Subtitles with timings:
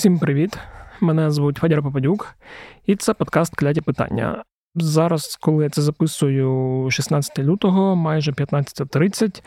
[0.00, 0.58] Усім привіт!
[1.00, 2.34] Мене звуть Федір Попадюк,
[2.86, 4.42] і це подкаст Кляті питання.
[4.74, 9.42] Зараз, коли я це записую 16 лютого, майже 15.30,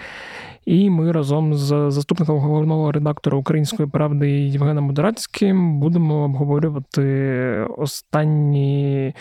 [0.66, 9.14] і ми разом з заступником головного редактора Української правди Євгеном Модерацьким будемо обговорювати останні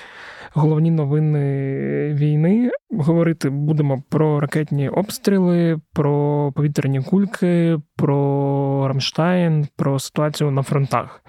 [0.54, 2.70] головні новини війни.
[2.90, 11.24] Говорити будемо про ракетні обстріли, про повітряні кульки, про Рамштайн, про ситуацію на фронтах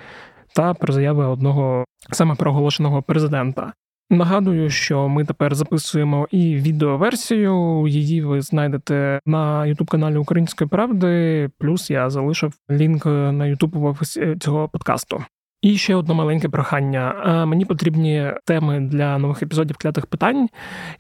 [0.56, 3.74] та про заяви одного саме проголошеного президента.
[4.10, 7.86] Нагадую, що ми тепер записуємо і відеоверсію.
[7.88, 11.50] Її ви знайдете на ютуб каналі Української правди.
[11.58, 15.24] Плюс я залишив лінк на ютуб в офісі цього подкасту.
[15.64, 17.24] І ще одне маленьке прохання.
[17.26, 20.50] Е, мені потрібні теми для нових епізодів клятих питань,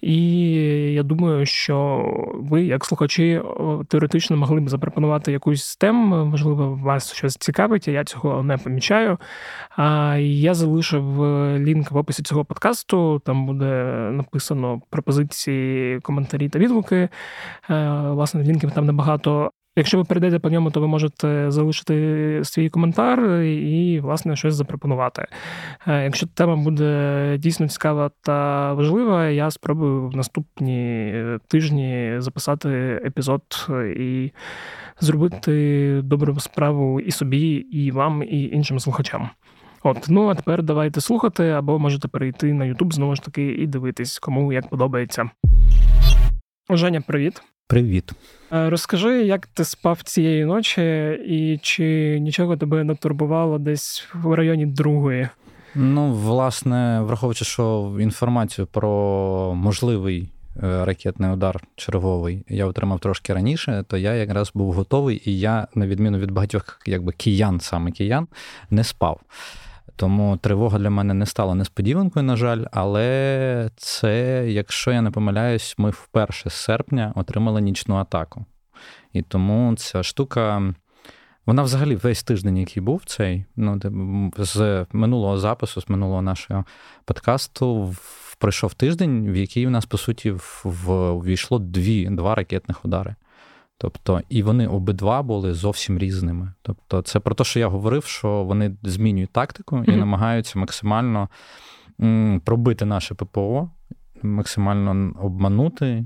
[0.02, 0.36] і
[0.94, 2.05] я думаю, що
[2.36, 3.41] ви, як слухачі,
[3.88, 5.95] теоретично могли б запропонувати якусь з тем.
[6.30, 9.17] Можливо, вас щось цікавить, а я цього не помічаю.
[10.20, 11.03] Я залишив
[11.58, 13.22] лінк в описі цього подкасту.
[13.25, 13.66] Там буде
[14.11, 16.95] написано пропозиції, коментарі та відгуки.
[16.95, 17.09] Е,
[18.09, 19.52] власне, лінків там небагато.
[19.76, 25.26] Якщо ви перейдете по ньому, то ви можете залишити свій коментар і, власне, щось запропонувати.
[25.88, 31.14] Е, якщо тема буде дійсно цікава та важлива, я спробую в наступні
[31.48, 32.70] тижні записати
[33.06, 34.32] епізод і
[35.00, 39.30] зробити добру справу і собі, і вам, і іншим слухачам.
[39.84, 43.68] От, ну а тепер давайте слухати, або можете перейти на YouTube знову ж таки і
[43.68, 45.30] дивитись, кому як подобається.
[46.70, 47.42] Женя, привіт.
[47.67, 48.11] Привіт.
[48.53, 54.33] Е, розкажи, як ти спав цієї ночі, і чи нічого тебе не турбувало десь в
[54.33, 55.30] районі другої?
[55.75, 60.30] Ну, власне, враховуючи, що інформацію про можливий
[60.64, 65.67] е, ракетний удар черговий я отримав трошки раніше, то я якраз був готовий, і я,
[65.75, 68.27] на відміну від багатьох якби киян, саме киян,
[68.70, 69.20] не спав.
[69.95, 75.76] Тому тривога для мене не стала несподіванкою, на жаль, але це, якщо я не помиляюсь,
[75.77, 78.45] ми вперше з серпня отримали нічну атаку.
[79.14, 80.73] І тому ця штука,
[81.45, 83.80] вона взагалі весь тиждень, який був цей, ну,
[84.38, 86.65] з минулого запису, з минулого нашого
[87.05, 87.95] подкасту,
[88.38, 93.15] пройшов тиждень, в який у нас, по суті, ввійшло дві, два ракетних удари.
[93.83, 96.54] Тобто, і вони обидва були зовсім різними.
[96.61, 99.98] Тобто, це про те, що я говорив, що вони змінюють тактику і mm-hmm.
[99.98, 101.30] намагаються максимально
[102.44, 103.70] пробити наше ППО,
[104.21, 106.05] максимально обманути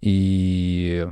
[0.00, 1.02] і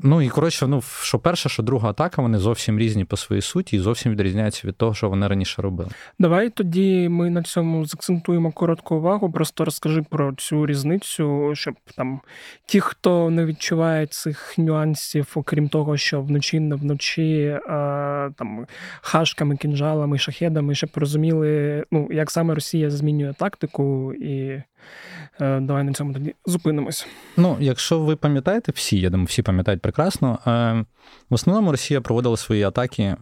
[0.00, 3.76] Ну і коротше, ну що перша, що друга атака, вони зовсім різні по своїй суті
[3.76, 5.90] і зовсім відрізняються від того, що вони раніше робили.
[6.18, 9.32] Давай тоді ми на цьому закцентуємо коротку увагу.
[9.32, 12.20] Просто розкажи про цю різницю, щоб там
[12.66, 18.66] ті, хто не відчуває цих нюансів, окрім того, що вночі не вночі а, там
[19.00, 24.62] хашками, кінжалами, шахедами, щоб розуміли, ну як саме Росія змінює тактику і.
[25.40, 27.06] Е, давай на цьому тоді зупинимось.
[27.36, 30.38] Ну, якщо ви пам'ятаєте, всі, я думаю, всі пам'ятають прекрасно.
[30.46, 30.84] Е,
[31.30, 33.16] в основному Росія проводила свої атаки е,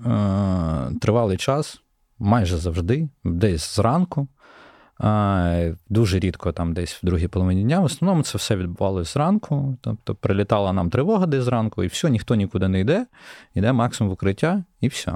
[1.00, 1.80] тривалий час,
[2.18, 4.28] майже завжди, десь зранку.
[5.88, 7.80] Дуже рідко там десь в другій половині дня.
[7.80, 9.76] В основному це все відбувалося зранку.
[9.80, 13.06] Тобто прилітала нам тривога десь зранку, і все, ніхто нікуди не йде,
[13.54, 15.12] йде максимум укриття, і все.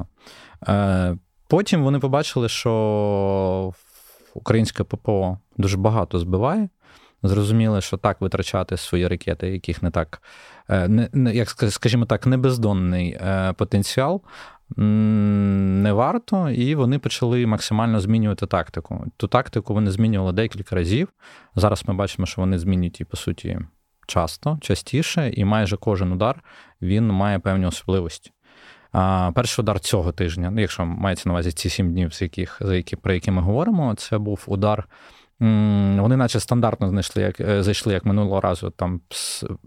[1.49, 3.72] Потім вони побачили, що
[4.34, 6.69] українське ППО дуже багато збиває.
[7.22, 10.22] Зрозуміли, що так витрачати свої ракети, яких не так,
[10.69, 14.22] е, не, як скажімо так, не бездонний е, потенціал.
[14.76, 19.06] Не варто, і вони почали максимально змінювати тактику.
[19.16, 21.09] Ту тактику вони змінювали декілька разів.
[21.54, 23.59] Зараз ми бачимо, що вони змінюють, її, по суті,
[24.06, 26.42] часто, частіше, і майже кожен удар
[26.82, 28.30] він має певні особливості.
[28.92, 32.59] А Перший удар цього тижня, ну, якщо мається на увазі ці сім днів, з яких
[32.60, 34.88] за які про які ми говоримо, це був удар.
[35.41, 39.01] Вони, наче стандартно знайшли, як е, зайшли як минулого разу, там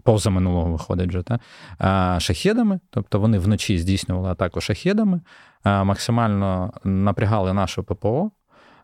[0.02, 2.80] поза минулого виходить вже та, шахедами.
[2.90, 5.20] Тобто вони вночі здійснювали атаку шахедами,
[5.64, 8.30] максимально напрягали нашу ППО,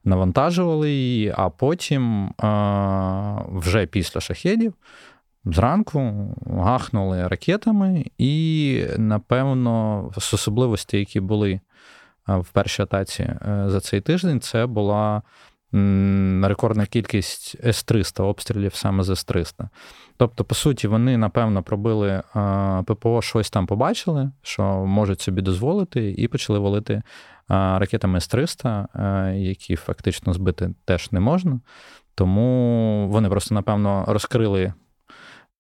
[0.05, 2.33] навантажували її, а потім
[3.49, 4.75] вже після шахедів
[5.45, 11.61] зранку гахнули ракетами, і, напевно, з особливості, які були
[12.27, 15.23] в першій атаці е, за цей тиждень, це була
[16.43, 19.69] рекордна кількість С-300 обстрілів саме з С-300.
[20.17, 22.23] Тобто, по суті, вони, напевно, пробили
[22.87, 27.03] ППО, щось там побачили, що можуть собі дозволити, і почали валити
[27.49, 31.61] ракетами С-300, е, які фактично збити теж не можна.
[32.15, 34.73] Тому вони просто, напевно, розкрили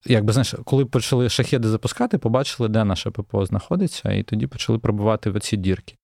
[0.06, 5.30] Якби знаєш, коли почали шахеди запускати, побачили, де наше ППО знаходиться, і тоді почали пробувати
[5.30, 5.96] в ці дірки.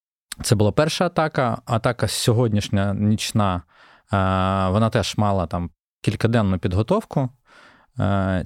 [0.42, 1.58] Це була перша атака.
[1.66, 3.62] Атака сьогоднішня нічна,
[4.72, 5.70] вона теж мала там
[6.02, 7.28] кількаденну підготовку.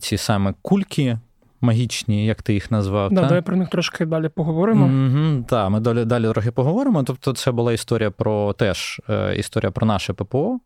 [0.01, 1.19] Ці саме кульки
[1.61, 3.12] магічні, як ти їх назвав.
[3.12, 4.87] Да, Давай про них трошки далі поговоримо.
[4.87, 7.03] Mm-hmm, Так, ми далі далі трохи поговоримо.
[7.03, 10.61] Тобто, це була історія про теж е, історія про наше ППО.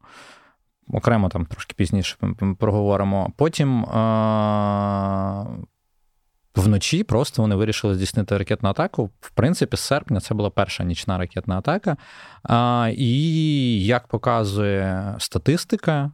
[0.88, 2.17] Окремо там трошки пізніше
[2.58, 3.32] проговоримо.
[3.37, 3.85] Потім
[6.54, 9.10] вночі просто вони вирішили здійснити ракетну атаку.
[9.20, 11.96] В принципі, з серпня це була перша нічна ракетна атака.
[12.42, 16.10] А, І як показує статистика,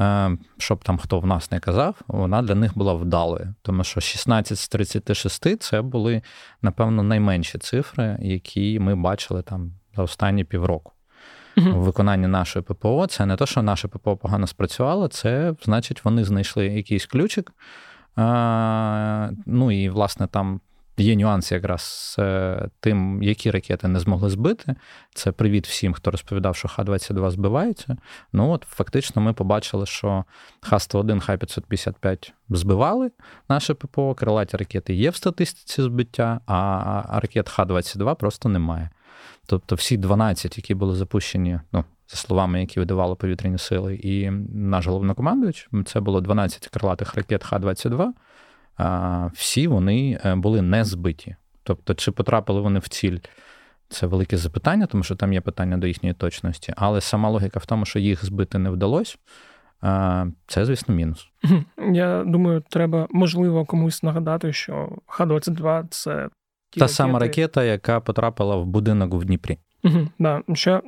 [0.00, 3.54] Е, щоб там хто в нас не казав, вона для них була вдалою.
[3.62, 6.22] Тому що 16 з 36 це були,
[6.62, 10.92] напевно, найменші цифри, які ми бачили там за останні півроку.
[11.56, 11.74] Uh-huh.
[11.74, 16.24] В виконанні нашої ППО це не те, що наше ППО погано спрацювало, це значить, вони
[16.24, 17.52] знайшли якийсь ключик.
[19.46, 20.60] Ну і, власне, там
[21.00, 24.74] Є нюанси якраз з е, тим, які ракети не змогли збити.
[25.14, 27.96] Це привіт всім, хто розповідав, що Х-22 збивається.
[28.32, 30.24] Ну от фактично ми побачили, що
[30.60, 33.10] Х-101, Х-555 збивали
[33.48, 38.90] наше ППО, крилаті ракети є в статистиці збиття, а ракет Х-22 просто немає.
[39.46, 44.86] Тобто всі 12, які були запущені, ну, за словами, які видавали повітряні сили, і наш
[44.86, 48.12] головнокомандуючий, це було 12 крилатих ракет Х-22
[49.34, 51.36] всі вони е, були не збиті.
[51.62, 53.18] Тобто, чи потрапили вони в ціль?
[53.88, 56.72] Це велике запитання, тому що там є питання до їхньої точності.
[56.76, 59.16] Але сама логіка в тому, що їх збити не вдалося,
[60.46, 61.28] це, звісно, мінус.
[61.92, 66.88] Я думаю, треба можливо комусь нагадати, що Х-22 це та ракети...
[66.88, 69.58] сама ракета, яка потрапила в будинок в Дніпрі.
[69.84, 70.42] Угу, да.
[70.54, 70.80] Ще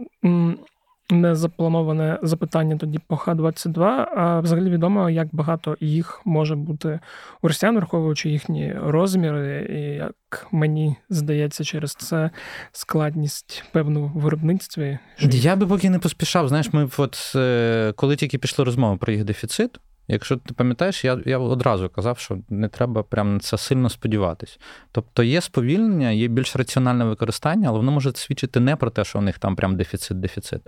[1.13, 3.83] незаплановане запитання тоді по Х-22.
[4.17, 7.01] А взагалі відомо, як багато їх може бути
[7.43, 12.31] у росіян, враховуючи їхні розміри, і як мені здається, через це
[12.73, 14.99] складність певну в виробництві.
[15.19, 16.49] Я би поки не поспішав.
[16.49, 19.79] Знаєш, ми от е, коли тільки пішли розмови про їх дефіцит.
[20.09, 24.59] Якщо ти пам'ятаєш, я я одразу казав, що не треба прям на це сильно сподіватись.
[24.93, 29.19] Тобто є сповільнення, є більш раціональне використання, але воно може свідчити не про те, що
[29.19, 30.61] у них там прям дефіцит-дефіцит.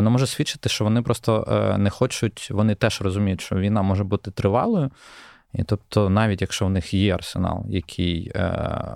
[0.00, 4.04] Воно може свідчити, що вони просто е, не хочуть, вони теж розуміють, що війна може
[4.04, 4.90] бути тривалою.
[5.54, 8.40] І тобто, навіть якщо в них є арсенал, який е,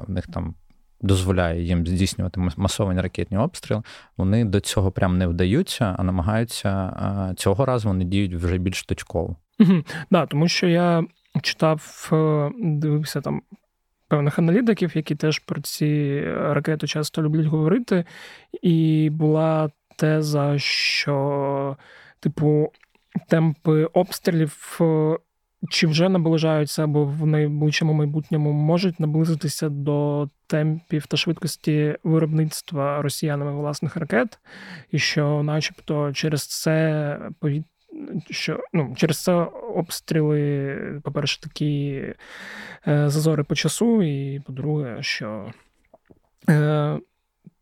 [0.06, 0.54] в них там
[1.00, 3.82] дозволяє їм здійснювати масовані ракетні обстріли,
[4.16, 6.70] вони до цього прям не вдаються, а намагаються
[7.30, 9.36] е, цього разу вони діють вже більш точково.
[9.60, 9.82] Угу.
[10.10, 11.04] Да, тому що я
[11.42, 12.08] читав,
[12.60, 13.42] дивився там.
[14.08, 18.04] Певних аналітиків, які теж про ці ракети часто люблять говорити,
[18.62, 21.76] і була теза, що,
[22.20, 22.72] типу,
[23.28, 25.16] темпи обстрілів е,
[25.70, 33.52] чи вже наближаються, або в найближчому майбутньому можуть наблизитися до темпів та швидкості виробництва росіянами
[33.52, 34.38] власних ракет,
[34.90, 37.64] і що, начебто, через це повіт...
[38.30, 39.32] що ну, через це
[39.74, 42.02] обстріли, по-перше, такі
[42.88, 45.52] е, зазори по часу, і по-друге, що.
[46.48, 46.98] Е,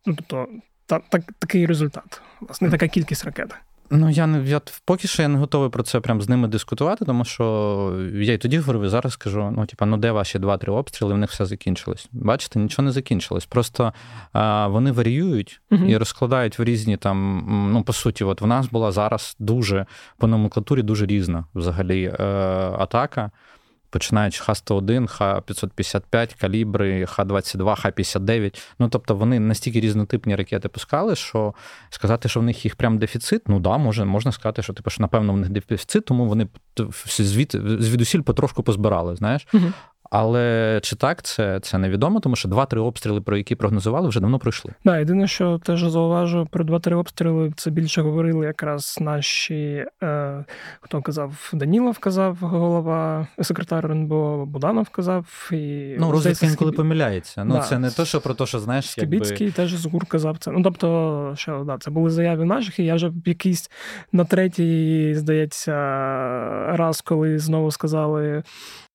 [0.07, 0.49] ну, тобто
[0.93, 2.21] та, так, такий результат.
[2.41, 3.55] Власне, така кількість ракет.
[3.91, 7.05] Ну, я не я поки що я не готовий про це прям з ними дискутувати,
[7.05, 10.73] тому що я й тоді говорив, і зараз скажу: ну, типа, ну де ваші два-три
[10.73, 12.09] обстріли, в них все закінчилось.
[12.13, 13.47] Бачите, нічого не закінчилось.
[13.47, 13.93] Просто
[14.33, 17.45] а, вони варіюють uh і розкладають в різні там.
[17.73, 19.87] Ну, по суті, от в нас була зараз дуже
[20.19, 22.25] по номенклатурі дуже різна взагалі е,
[22.79, 23.31] атака
[23.93, 28.63] починаючи Х-101, Х-555, калібри, Х-22, Х-59.
[28.79, 31.55] Ну, тобто вони настільки різнотипні ракети пускали, що
[31.91, 35.03] сказати, що в них їх прям дефіцит, ну да, може, можна сказати, що типу, що
[35.03, 36.49] напевно в них дефіцит, тому вони
[37.17, 39.47] звід, звідусіль потрошку позбирали, знаєш.
[39.55, 39.67] Угу.
[40.15, 44.39] Але чи так це це невідомо, тому що два-три обстріли, про які прогнозували, вже давно
[44.39, 44.73] пройшли.
[44.85, 50.45] Да, єдине, що теж зауважу про два-три обстріли, це більше говорили якраз наші, е,
[50.81, 55.49] хто казав, Данілов казав, голова, секретар РНБО Буданов казав.
[55.53, 57.45] І, Ну, розвідка інколи помиляється.
[57.45, 57.61] Ну, да.
[57.61, 58.91] це не то, що про те, що знаєш.
[58.91, 59.57] Скібіцький якби...
[59.57, 60.51] теж з ГУР казав це.
[60.51, 63.71] Ну, тобто, що да, це були заяви наших, і я вже якийсь
[64.13, 65.73] на третій, здається,
[66.77, 68.43] раз, коли знову сказали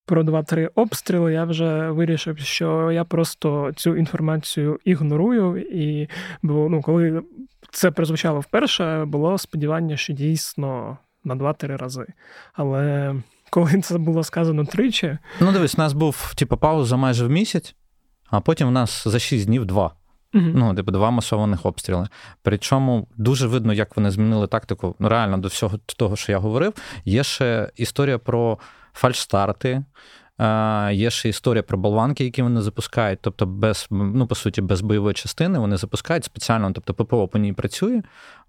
[0.07, 5.61] про два-три обстріли, я вже вирішив, що я просто цю інформацію ігнорую.
[5.61, 6.09] І
[6.41, 7.23] бо ну, коли
[7.71, 12.05] це прозвучало вперше, було сподівання, що дійсно на два-три рази.
[12.53, 13.15] Але
[13.49, 15.17] коли це було сказано тричі.
[15.41, 17.75] Ну, дивись, у нас був типу, пауза майже в місяць,
[18.29, 19.91] а потім у нас за шість днів два.
[20.33, 20.51] Uh-huh.
[20.55, 22.07] Ну, типу, два масованих обстріли.
[22.41, 24.95] Причому дуже видно, як вони змінили тактику.
[24.99, 26.73] Ну, реально, до всього того, що я говорив,
[27.05, 28.57] є ще історія про
[28.97, 29.83] фальшстарти,
[30.91, 35.13] Є ще історія про болванки, які вони запускають, тобто без, ну, по суті, без бойової
[35.13, 38.01] частини вони запускають спеціально, тобто ППО по ній працює,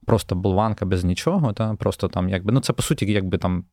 [0.07, 3.65] просто болванка без нічого, та просто там, якби, ну це по суті, якби там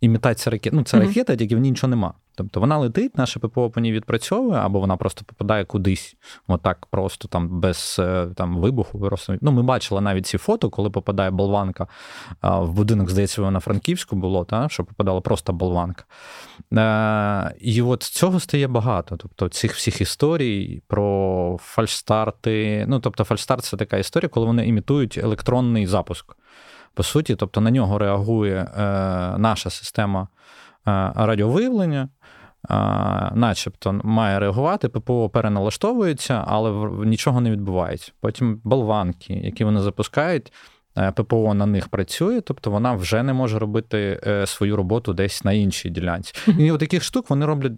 [0.00, 0.72] імітація ракет.
[0.72, 1.06] Ну, це mm-hmm.
[1.06, 2.14] ракета, тільки в ній нічого нема.
[2.34, 6.16] Тобто вона летить, наше ППО по ній відпрацьовує, або вона просто попадає кудись,
[6.46, 9.00] отак просто там без е, там, вибуху.
[9.00, 9.36] Просто.
[9.40, 11.86] Ну, Ми бачили навіть ці фото, коли попадає болванка
[12.42, 16.04] в будинок, здається, на Франківську було, та, що попадала просто болванка.
[16.72, 19.16] Е, І от цього стає багато.
[19.16, 22.84] Тобто цих всіх історій про фальшстарти.
[22.88, 26.36] Ну, тобто, фальшстарт це така історія, коли вони імітують електронний запуск.
[26.94, 28.82] По суті, тобто на нього реагує е,
[29.38, 30.26] наша система е,
[31.14, 32.08] радіовиявлення,
[32.70, 32.74] е,
[33.34, 38.12] начебто має реагувати, ППО переналаштовується, але нічого не відбувається.
[38.20, 40.52] Потім болванки, які вони запускають.
[41.14, 45.90] ППО на них працює, тобто вона вже не може робити свою роботу десь на іншій
[45.90, 46.34] ділянці.
[46.58, 47.72] І от таких штук вони роблять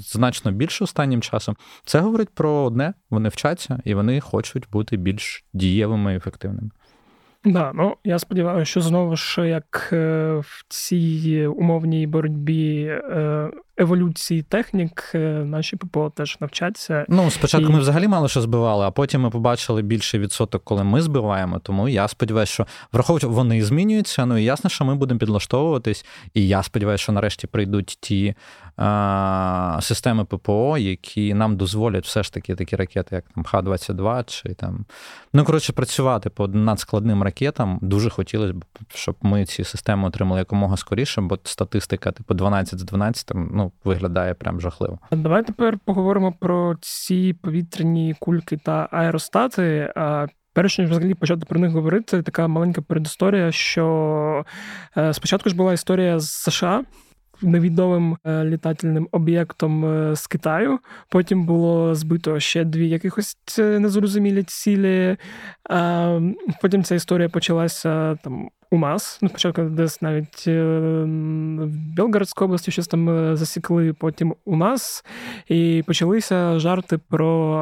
[0.00, 1.56] значно більше останнім часом.
[1.84, 6.70] Це говорить про одне: вони вчаться і вони хочуть бути більш дієвими і ефективними.
[7.44, 14.42] Да, ну я сподіваюся, що знову ж як е, в цій умовній боротьбі е, еволюції
[14.42, 17.06] технік е, наші ППО теж навчаться.
[17.08, 17.72] Ну спочатку і...
[17.72, 21.58] ми взагалі мало що збивали, а потім ми побачили більший відсоток, коли ми збиваємо.
[21.58, 24.26] Тому я сподіваюся, що враховуючи, вони змінюються.
[24.26, 26.04] Ну і ясно, що ми будемо підлаштовуватись.
[26.34, 28.34] І я сподіваюся, що нарешті прийдуть ті
[28.76, 34.54] а, системи ППО, які нам дозволять все ж таки такі ракети, як там Х-22 чи
[34.54, 34.84] там.
[35.32, 37.78] Ну коротше, працювати по надскладним ракетам.
[37.82, 38.64] Дуже хотілося б,
[38.94, 43.61] щоб ми ці системи отримали якомога скоріше, бо статистика, типу, 12 з 12, там, ну
[43.62, 44.98] ну, виглядає прям жахливо.
[45.12, 49.92] Давай тепер поговоримо про ці повітряні кульки та аеростати.
[50.54, 54.44] Перш ніж взагалі почати про них говорити, така маленька передісторія, що
[54.96, 56.84] е, спочатку ж була історія з США.
[57.42, 60.78] Невідомим е, літательним об'єктом е, з Китаю.
[61.08, 65.16] Потім було збито ще дві якихось незрозумілі цілі.
[66.62, 69.18] Потім ця історія почалася там у нас.
[69.22, 70.62] Ну, спочатку десь навіть е,
[71.58, 75.04] в Білгородській області щось там е, засікли, потім у нас.
[75.48, 77.56] І почалися жарти про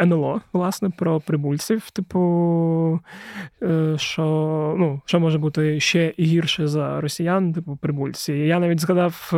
[0.00, 1.90] е, НЛО, власне, про прибульців.
[1.90, 3.00] Типу,
[3.96, 4.22] що
[4.78, 8.32] ну, що може бути ще гірше за росіян, типу прибульці.
[8.32, 9.30] Я навіть згадав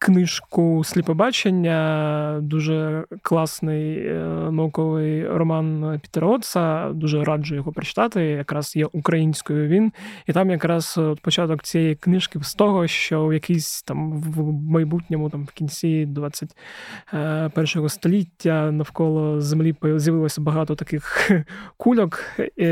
[0.00, 4.12] книжку Сліпобачення, дуже класний е,
[4.50, 6.88] науковий роман Пітера Отса.
[6.92, 8.22] Дуже раджу його прочитати.
[8.24, 9.92] Якраз є українською він.
[10.26, 15.30] І там якраз от початок цієї книжки з того, що в якийсь там в майбутньому,
[15.30, 21.30] там в кінці 21 століття навколо землі з'явилося багато таких
[21.76, 22.24] кульок,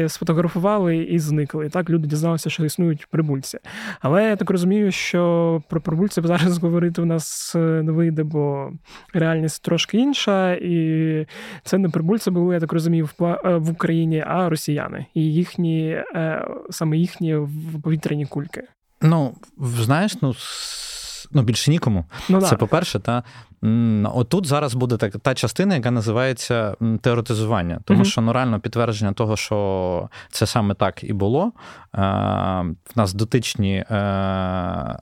[0.08, 1.66] сфотографували і зникли.
[1.66, 3.58] І так люди дізналися, що існують прибульці.
[4.00, 8.22] Але я так розумію, що про прибульців зараз говорити в нас нас е, не вийде,
[8.22, 8.70] бо
[9.12, 11.26] реальність трошки інша, і
[11.64, 16.48] це не прибульці були, я так розумію, в е, Україні, а росіяни і їхні е,
[16.70, 17.38] саме їхні
[17.82, 18.62] повітряні кульки.
[19.02, 20.34] Ну знаєш, ну.
[21.32, 22.04] Ну, більше нікому.
[22.28, 22.56] Ну, Це да.
[22.56, 23.22] по-перше, та
[24.14, 27.80] отут зараз буде так, та частина, яка називається теоретизування.
[27.84, 31.52] Тому uh що ну, реально підтвердження того, що це саме так і було.
[31.92, 33.84] В нас дотичні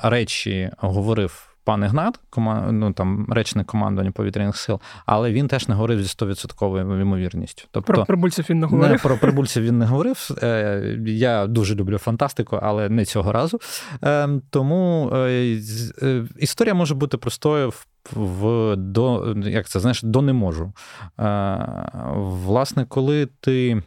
[0.03, 2.21] речі говорив пан Ігнат,
[2.71, 7.65] ну, там, речник командування повітряних сил, але він теж не говорив зі 100% ймовірністю.
[7.71, 8.93] Тобто, Про прибульців він не говорив?
[8.93, 10.29] Не, Про прибульців він не говорив.
[10.43, 13.61] Е, я дуже люблю фантастику, але не цього разу.
[14.05, 15.61] Е, тому е,
[16.39, 17.87] історія може бути простою в.
[18.13, 20.73] В до як це знаєш, до не можу.
[22.15, 23.83] Власне, коли ти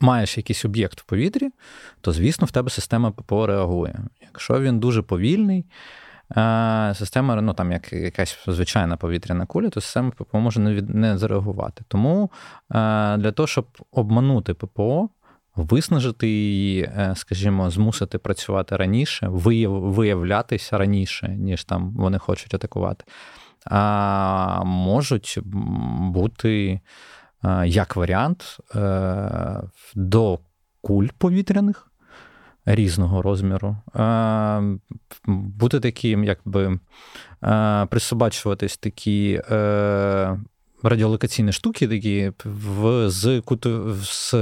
[0.00, 1.50] маєш якийсь об'єкт в повітрі,
[2.00, 3.98] то звісно в тебе система ППО реагує.
[4.22, 5.64] Якщо він дуже повільний,
[6.94, 11.18] система, ну там як якась звичайна повітряна куля, то система ППО може не від, не
[11.18, 11.84] зареагувати.
[11.88, 12.30] Тому
[13.18, 15.08] для того, щоб обманути ППО,
[15.56, 23.04] виснажити її, е, скажімо, змусити працювати раніше, виявлятися раніше, ніж там вони хочуть атакувати,
[23.64, 25.38] а можуть
[26.00, 26.80] бути
[27.64, 29.62] як варіант е,
[29.94, 30.38] до
[30.80, 31.89] куль повітряних
[32.64, 33.76] різного розміру,
[35.26, 36.78] бути таким, якби
[37.88, 40.38] присобачуватись такі е,
[40.82, 44.34] радіолокаційні штуки, такі в, з, куту, з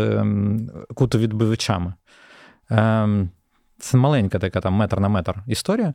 [0.95, 1.95] кутовідбивачами.
[2.71, 3.31] Ем,
[3.79, 5.95] це маленька така там метр на метр історія,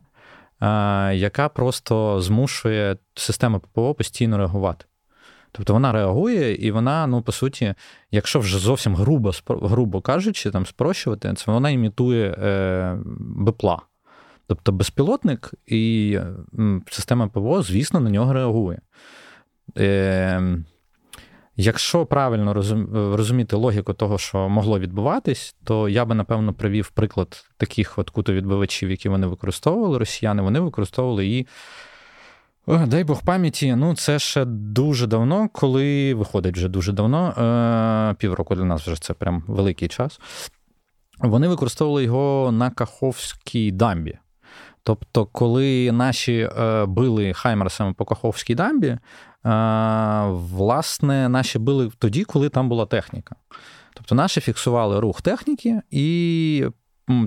[1.14, 4.84] яка просто змушує систему ППО постійно реагувати.
[5.56, 7.74] Тобто вона реагує, і вона, ну, по суті,
[8.10, 13.78] якщо вже зовсім грубо грубо кажучи, там спрощувати, це вона імітує е, бепла.
[14.46, 16.18] Тобто безпілотник і
[16.90, 18.80] система ПВО, звісно, на нього реагує.
[19.78, 20.58] Е,
[21.56, 22.54] Якщо правильно
[23.16, 28.90] розуміти логіку того, що могло відбуватись, то я би, напевно, привів приклад таких от кутовідбивачів,
[28.90, 31.46] які вони використовували, росіяни, вони використовували її.
[32.66, 38.54] Дай Бог пам'яті, ну це ще дуже давно, коли виходить вже дуже давно, е, півроку
[38.54, 40.20] для нас вже це прям великий час.
[41.18, 44.18] Вони використовували його на Каховській дамбі.
[44.82, 48.98] Тобто, коли наші е, били Хаймерсами по Каховській дамбі, е,
[50.30, 53.36] власне, наші били тоді, коли там була техніка.
[53.94, 56.66] Тобто, наші фіксували рух техніки і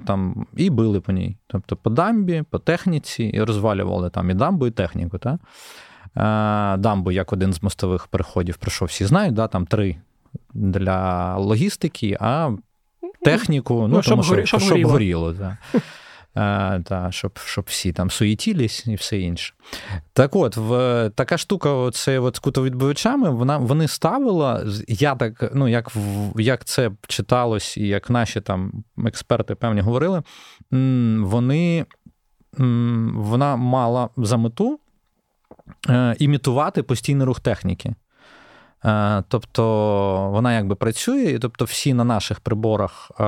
[0.06, 1.38] там, і били по ній.
[1.48, 5.18] Тобто по дамбі, по техніці, і розвалювали там і дамбу, і техніку.
[5.18, 5.40] Та?
[6.16, 9.48] Е, дамбу як один з мостових переходів, про що всі знають, да?
[9.48, 9.96] там три
[10.54, 12.52] для логістики, а
[13.24, 15.34] техніку, ну, ну тому щоб, що, щоб, щоб горіло.
[15.34, 15.58] Да.
[16.84, 19.54] Та, щоб щоб всі там суєтілись і все інше.
[20.14, 25.68] Так от, в, така штука, це от з кутовідбивачами, вона вони ставила, я так, ну,
[25.68, 25.92] як
[26.36, 30.24] як це читалось, і як наші там експерти певні говорили,
[31.20, 31.86] вони,
[33.14, 34.80] вона мала за мету
[35.90, 37.94] е, імітувати постійний рух техніки.
[38.86, 39.64] Е, тобто
[40.32, 43.24] вона якби працює, і тобто всі на наших приборах е,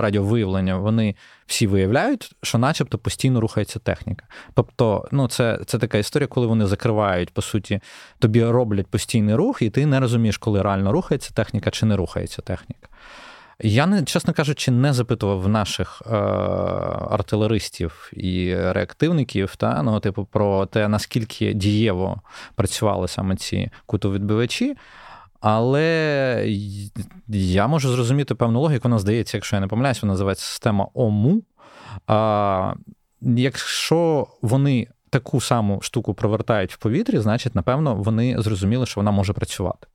[0.00, 1.14] радіовиявлення вони
[1.46, 4.26] всі виявляють, що начебто постійно рухається техніка.
[4.54, 7.80] Тобто, ну це це така історія, коли вони закривають, по суті,
[8.18, 12.42] тобі роблять постійний рух, і ти не розумієш, коли реально рухається техніка чи не рухається
[12.42, 12.88] техніка.
[13.60, 16.16] Я не чесно кажучи, не запитував наших е,
[17.10, 22.20] артилеристів і реактивників, та ну, типу, про те, наскільки дієво
[22.54, 24.76] працювали саме ці кутовідбивачі.
[25.40, 26.44] Але
[27.28, 28.88] я можу зрозуміти певну логіку.
[28.88, 31.42] Вона здається, якщо я не помиляюсь, вона називається система ОМУ.
[32.06, 32.74] А,
[33.20, 39.32] Якщо вони таку саму штуку провертають в повітрі, значить, напевно, вони зрозуміли, що вона може
[39.32, 39.86] працювати.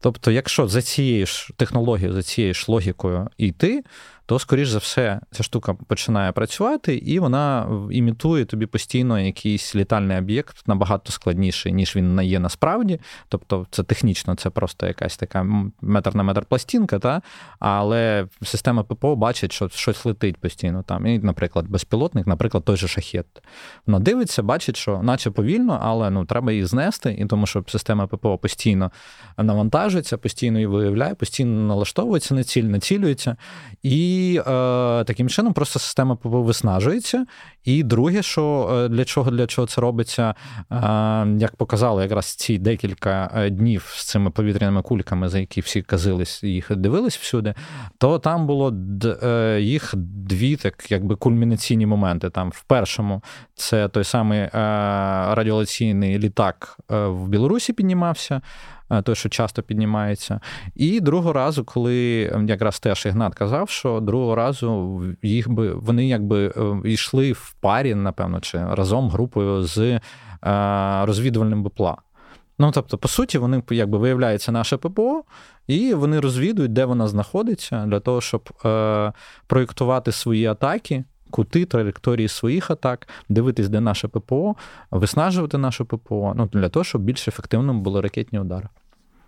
[0.00, 3.82] Тобто, якщо за цією ж технологією, за цією ж логікою йти,
[4.26, 10.18] то, скоріш за все, ця штука починає працювати, і вона імітує тобі постійно якийсь літальний
[10.18, 13.00] об'єкт набагато складніший, ніж він є насправді.
[13.28, 15.46] Тобто, це технічно, це просто якась така
[15.80, 17.22] метр на метр пластинка, та?
[17.58, 21.06] але система ППО бачить, що щось летить постійно там.
[21.06, 23.26] І, наприклад, безпілотник, наприклад, той же шахет.
[23.86, 28.06] Вона дивиться, бачить, що наче повільно, але ну, треба її знести, і тому що система
[28.06, 28.90] ППО постійно
[29.38, 33.36] навантажується, постійно її виявляє, постійно налаштовується на ціль, націлюється.
[33.82, 34.42] І і е,
[35.04, 37.26] таким чином просто система виснажується.
[37.64, 40.34] І друге, що е, для чого для чого це робиться,
[40.70, 40.76] е,
[41.38, 46.42] як показали якраз ці декілька е, днів з цими повітряними кульками, за які всі казились,
[46.42, 47.54] їх дивились всюди,
[47.98, 48.74] то там було
[49.22, 52.30] е, їх дві так якби кульмінаційні моменти.
[52.30, 53.22] Там в першому
[53.54, 54.50] це той самий е,
[55.34, 58.40] радіолаційний літак в Білорусі піднімався.
[58.90, 60.40] Е, той, що часто піднімається.
[60.74, 66.08] І другого разу, коли ем, якраз теж Ігнат казав, що другого разу їх би вони
[66.08, 70.00] якби е, йшли в парі, напевно, чи разом групою з е,
[71.04, 71.96] розвідувальним БПЛА.
[72.58, 75.22] Ну, тобто, по суті, вони якби виявляється наше ППО,
[75.66, 79.12] і вони розвідують, де вона знаходиться, для того, щоб е,
[79.46, 84.54] проєктувати свої атаки кути, траєкторії своїх атак, дивитись, де наше ППО,
[84.90, 88.68] виснажувати наше ППО, ну для того, щоб більш ефективними були ракетні удари.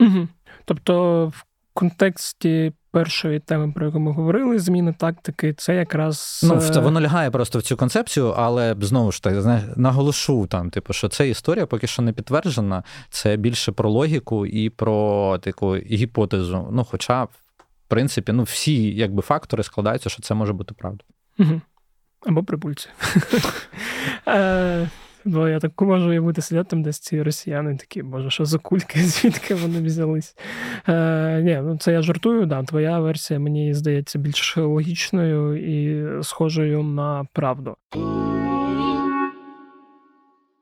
[0.00, 0.28] Угу.
[0.64, 6.80] Тобто, в контексті першої теми, про яку ми говорили, зміни тактики, це якраз ну е,
[6.80, 11.08] воно лягає просто в цю концепцію, але знову ж таки знаєш, наголошу там, типу, що
[11.08, 12.82] це історія поки що не підтверджена.
[13.10, 16.68] Це більше про логіку і про таку гіпотезу.
[16.72, 17.30] Ну, хоча, в
[17.88, 21.08] принципі, ну всі якби фактори складаються, що це може бути правдою.
[21.38, 21.60] Угу.
[22.26, 22.88] Або прибульці.
[24.28, 24.88] Е,
[25.24, 29.00] бо я так можу уявити, сидять там десь ці росіяни такі, боже, що за кульки,
[29.04, 30.36] звідки вони взялись.
[30.88, 36.82] Е, Ні, ну це я жартую, да, твоя версія мені здається більш логічною і схожою
[36.82, 37.76] на правду.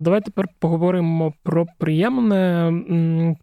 [0.01, 2.73] Давай тепер поговоримо про приємне.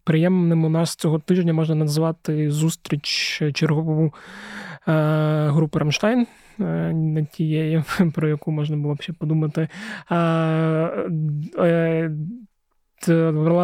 [0.04, 4.14] Приємним у нас цього тижня можна назвати зустріч чергову
[4.88, 4.92] е,
[5.48, 6.28] групи Рамштайн.
[6.60, 9.68] Е, не тієї, про яку можна було б ще подумати.
[11.58, 12.12] Е,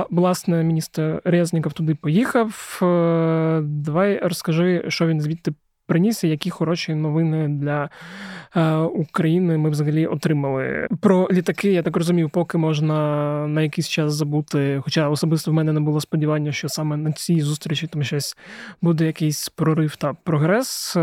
[0.10, 2.80] власне, міністр Резніков туди поїхав.
[2.82, 5.54] Е, давай розкажи, що він звідти
[5.86, 7.90] приніс, і які хороші новини для
[8.94, 10.88] України ми взагалі отримали.
[11.02, 12.96] Про літаки, я так розумію, поки можна
[13.48, 14.82] на якийсь час забути.
[14.84, 18.38] Хоча особисто в мене не було сподівання, що саме на цій зустрічі там щось
[18.82, 20.98] буде якийсь прорив та прогрес.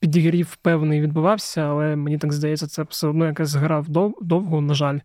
[0.00, 3.84] Підігрів певний відбувався, але мені так здається, це все одно якась гра
[4.20, 4.98] довго, на жаль,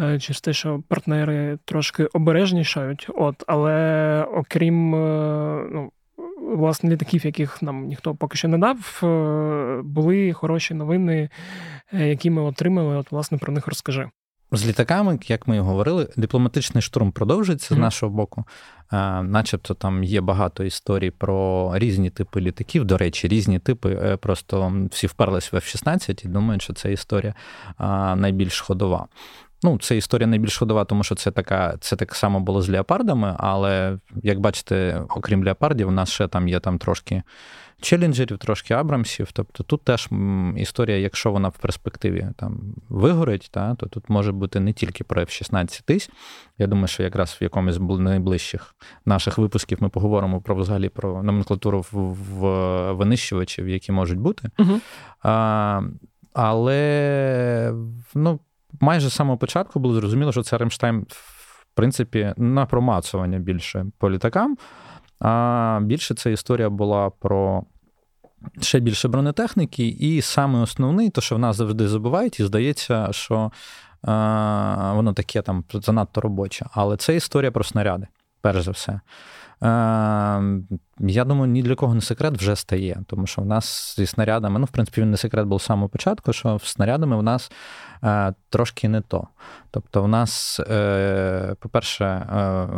[0.00, 3.06] е, через те, що партнери трошки обережнішають.
[3.14, 4.90] От, Але окрім
[5.72, 5.92] ну,
[6.56, 9.00] власне літаків, яких нам ніхто поки що не дав,
[9.84, 11.28] були хороші новини,
[11.92, 12.96] які ми отримали.
[12.96, 14.10] От, власне, про них розкажи.
[14.52, 17.78] З літаками, як ми і говорили, дипломатичний штурм продовжується mm-hmm.
[17.78, 18.44] з нашого боку.
[18.90, 22.84] А, начебто там є багато історій про різні типи літаків.
[22.84, 23.98] До речі, різні типи.
[24.02, 27.34] Е, просто всі вперлись в F-16 і думають, що це історія
[27.76, 29.06] а, найбільш ходова.
[29.62, 33.34] Ну, це історія найбільш ходова, тому що це така, це так само було з леопардами,
[33.38, 37.22] але як бачите, окрім леопардів, у нас ще там є там трошки
[37.80, 39.28] челенджерів, трошки Абрамсів.
[39.32, 40.08] Тобто тут теж
[40.56, 45.22] історія, якщо вона в перспективі там вигорить, та, то тут може бути не тільки про
[45.22, 46.10] F-16 тисяч.
[46.58, 51.22] Я думаю, що якраз в якомусь з найближчих наших випусків ми поговоримо про взагалі про
[51.22, 51.98] номенклатуру в,
[52.38, 54.50] в винищувачів, які можуть бути.
[54.58, 54.80] Угу.
[55.22, 55.82] А,
[56.32, 57.74] Але
[58.14, 58.40] ну,
[58.80, 64.10] майже з самого початку було зрозуміло, що це Ремштайн, в принципі, на промацування більше по
[64.10, 64.56] літакам.
[65.20, 67.62] А більше ця історія була про
[68.60, 73.52] ще більше бронетехніки, і саме основний, то що в нас завжди забувають, і здається, що
[74.02, 76.66] а, воно таке там занадто робоче.
[76.72, 78.06] Але це історія про снаряди,
[78.40, 79.00] перш за все.
[81.00, 84.58] Я думаю, ні для кого не секрет вже стає, тому що в нас зі снарядами,
[84.58, 87.52] ну, в принципі, він не секрет був з самого початку, що з снарядами в нас
[88.04, 89.28] е, трошки не то.
[89.70, 92.68] Тобто, в нас, е, по-перше, е,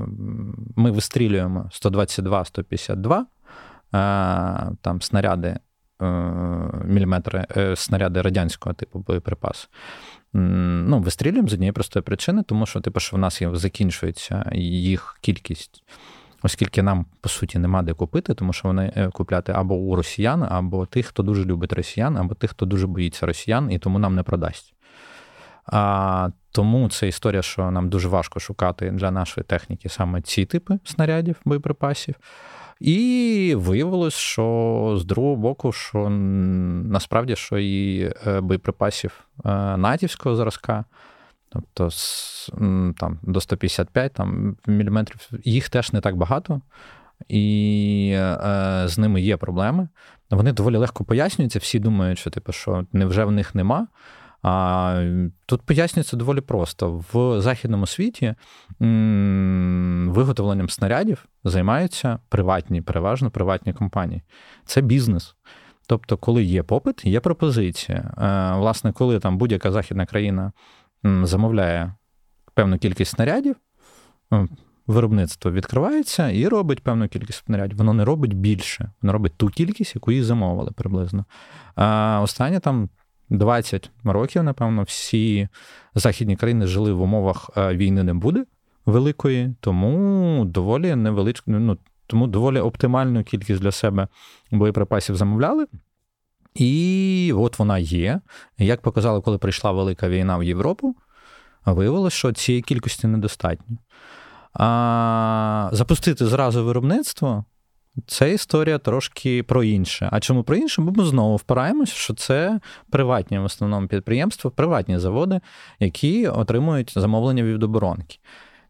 [0.76, 3.24] ми вистрілюємо 122-152,
[4.80, 5.56] там снаряди,
[6.84, 7.46] міліметри,
[7.76, 9.68] снаряди радянського типу боєприпасу.
[10.32, 15.82] Ну, вистрілюємо з однієї простої причини, тому що, типу, що в нас закінчується їх кількість
[16.42, 20.46] оскільки нам, по суті, нема де купити, тому що вони е, купляти або у росіян,
[20.50, 24.14] або тих, хто дуже любить росіян, або тих, хто дуже боїться росіян, і тому нам
[24.14, 24.74] не продасть.
[25.66, 30.78] А, Тому це історія, що нам дуже важко шукати для нашої техніки саме ці типи
[30.84, 32.14] снарядів, боєприпасів.
[32.80, 40.84] І виявилось, що з другого боку, що насправді що і е, боєприпасів е, натівського зразка
[41.52, 41.88] Тобто
[42.98, 46.60] там, до 155 там, міліметрів їх теж не так багато,
[47.28, 49.88] і е, з ними є проблеми.
[50.30, 51.58] Вони доволі легко пояснюються.
[51.58, 53.86] Всі думають, що типу, що невже в них нема.
[55.46, 57.04] Тут пояснюється доволі просто.
[57.12, 58.34] В західному світі
[60.10, 64.22] виготовленням снарядів займаються приватні, переважно приватні компанії.
[64.64, 65.34] Це бізнес.
[65.86, 67.98] Тобто, коли є попит, є пропозиція.
[67.98, 70.52] Е, власне, коли там будь-яка західна країна
[71.04, 71.94] замовляє
[72.54, 73.56] певну кількість снарядів,
[74.86, 77.78] виробництво відкривається і робить певну кількість снарядів.
[77.78, 81.24] Воно не робить більше, воно робить ту кількість, яку їй замовили приблизно.
[81.74, 82.88] А останні там
[83.30, 85.48] 20 років, напевно, всі
[85.94, 88.44] західні країни жили в умовах війни не буде
[88.86, 91.42] великої, тому доволі невелич...
[91.46, 94.08] ну, тому доволі оптимальну кількість для себе
[94.50, 95.66] боєприпасів замовляли.
[96.54, 98.20] І от вона є.
[98.58, 100.96] Як показали, коли прийшла велика війна в Європу,
[101.66, 103.76] виявилося, що цієї кількості недостатньо.
[104.52, 107.44] А Запустити зразу виробництво
[108.06, 110.08] це історія трошки про інше.
[110.12, 110.82] А чому про інше?
[110.82, 115.40] Бо ми знову впираємося, що це приватні в основному підприємства, приватні заводи,
[115.80, 118.18] які отримують замовлення від оборонки.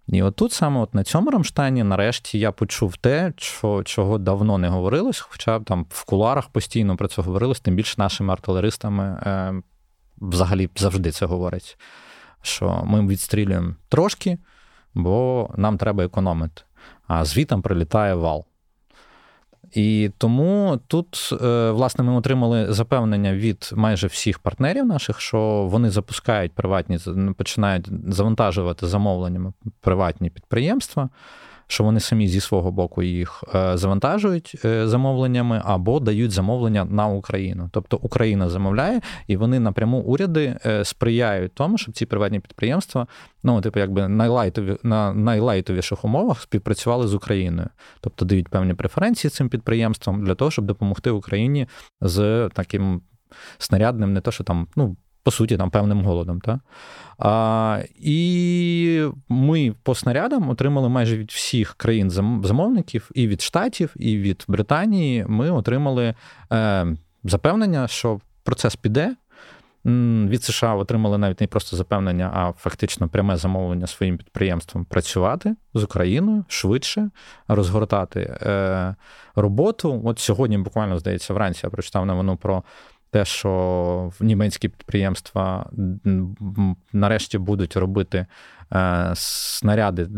[0.07, 4.69] І отут саме от на цьому Рамштайні, нарешті, я почув те, що, чого давно не
[4.69, 9.55] говорилось, хоча там в куларах постійно про це говорилось, тим більше нашими артилеристами е,
[10.19, 11.79] взагалі завжди це говорить.
[12.43, 14.39] Що ми відстрілюємо трошки,
[14.95, 16.63] бо нам треба економити.
[17.07, 18.45] А звітом прилітає вал.
[19.73, 25.91] І тому тут, е, власне, ми отримали запевнення від майже всіх партнерів наших, що вони
[25.91, 26.99] запускають приватні,
[27.37, 31.09] починають завантажувати замовленнями приватні підприємства
[31.71, 37.07] що вони самі зі свого боку їх е, завантажують е, замовленнями або дають замовлення на
[37.07, 37.69] Україну.
[37.73, 43.07] Тобто Україна замовляє, і вони напряму уряди е, сприяють тому, щоб ці приватні підприємства,
[43.43, 47.69] ну типу, якби найлайтові на найлайтовіших умовах співпрацювали з Україною,
[48.01, 51.67] тобто дають певні преференції цим підприємствам для того, щоб допомогти Україні
[52.01, 53.03] з таким
[53.59, 56.41] снарядним, не то, що там ну по суті, там певним голодом.
[56.41, 56.61] Та?
[57.19, 62.11] А, І ми по снарядам отримали майже від всіх країн
[62.43, 65.25] замовників, і від Штатів, і від Британії.
[65.29, 66.15] Ми отримали
[66.53, 66.87] е,
[67.25, 69.17] запевнення, що процес піде.
[69.85, 75.83] від США отримали навіть не просто запевнення, а фактично пряме замовлення своїм підприємством працювати з
[75.83, 77.11] Україною швидше
[77.49, 78.95] розгортати е,
[79.35, 80.03] роботу.
[80.05, 82.63] От сьогодні, буквально здається, вранці я прочитав новину про
[83.11, 85.71] те, що німецькі підприємства
[86.93, 88.27] нарешті будуть робити
[88.73, 90.09] е, снаряди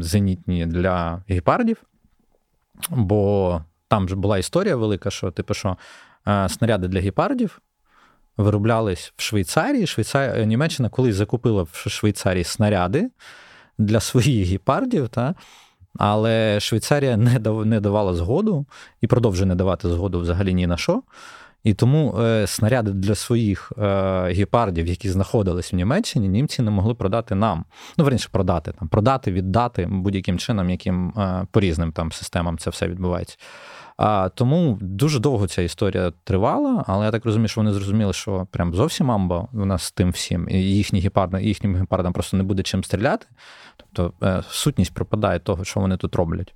[0.00, 1.82] зенітні для гепардів,
[2.90, 5.76] бо там ж була історія велика, що типу, що
[6.28, 7.60] е, снаряди для гепардів
[8.36, 9.86] вироблялись в Швейцарії.
[9.86, 13.10] Швейцарія, Німеччина колись закупила в Швейцарії снаряди
[13.78, 15.08] для своїх гепардів.
[15.08, 15.34] Та?
[15.98, 18.66] Але Швейцарія не давала згоду
[19.00, 21.02] і продовжує не давати згоду взагалі ні на що.
[21.64, 23.82] І тому е, снаряди для своїх е,
[24.32, 27.64] гепардів, які знаходились в Німеччині, німці не могли продати нам.
[27.98, 32.70] Ну, верніше, продати там, продати, віддати будь-яким чином, яким е, по різним там системам це
[32.70, 33.36] все відбувається.
[33.96, 38.46] А, Тому дуже довго ця історія тривала, але я так розумію, що вони зрозуміли, що
[38.50, 42.42] прям зовсім амба у нас з тим всім, і їхні гепарди, їхнім гепардам просто не
[42.42, 43.26] буде чим стріляти.
[43.76, 46.54] Тобто е, сутність пропадає того, що вони тут роблять.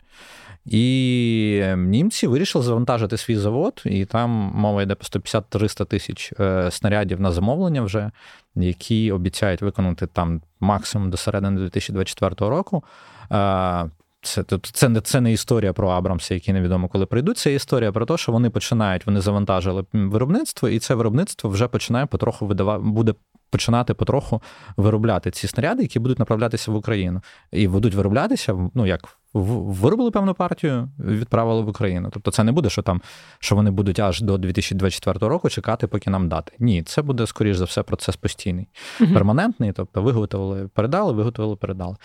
[0.67, 7.21] І німці вирішили завантажити свій завод, і там мова йде по 150-300 тисяч е, снарядів
[7.21, 8.11] на замовлення, вже
[8.55, 12.85] які обіцяють виконати там максимум до середини 2024 року.
[13.33, 13.91] Е,
[14.23, 17.39] це це, не це не історія про Абрамса, які невідомо коли прийдуть.
[17.39, 22.07] Це історія про те, що вони починають, вони завантажили виробництво, і це виробництво вже починає
[22.07, 23.15] потроху видавати, буде
[23.51, 24.43] починати потроху
[24.77, 27.23] виробляти ці снаряди, які будуть направлятися в Україну,
[27.53, 32.09] і будуть вироблятися ну як виробили певну партію, відправили в Україну.
[32.13, 33.03] Тобто це не буде, що там
[33.39, 36.53] що вони будуть аж до 2024 року чекати, поки нам дати.
[36.59, 38.69] Ні, це буде, скоріш за все, процес постійний,
[38.99, 39.73] перманентний.
[39.73, 41.97] Тобто, виготовили, передали, виготовили, передали.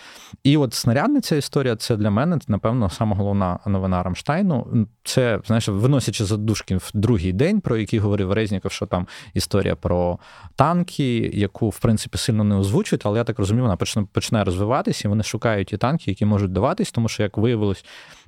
[0.44, 4.86] І от снарядна ця історія це для мене, напевно, саме головна новина Рамштайну.
[5.04, 10.18] Це, знаєш, виносячи задушки в другий день, про який говорив Резніков, що там історія про
[10.56, 15.02] танки, яку, в принципі, сильно не озвучують, але я так розумію, вона почне почне розвиватися,
[15.04, 17.84] і вони шукають ті танки, які можуть даватись, тому що що, як виявилось,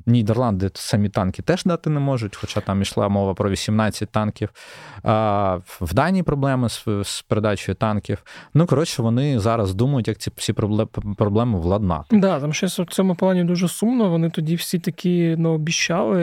[0.06, 4.48] Нідерланди самі танки теж дати не можуть, хоча там йшла мова про 18 танків.
[5.02, 8.24] А В Данії проблеми з, з передачею танків.
[8.54, 10.52] Ну, коротше, вони зараз думають, як ці всі
[11.16, 12.16] проблеми владнати.
[12.16, 14.10] Да, там щось в цьому плані дуже сумно.
[14.10, 16.22] Вони тоді всі такі ну, обіщали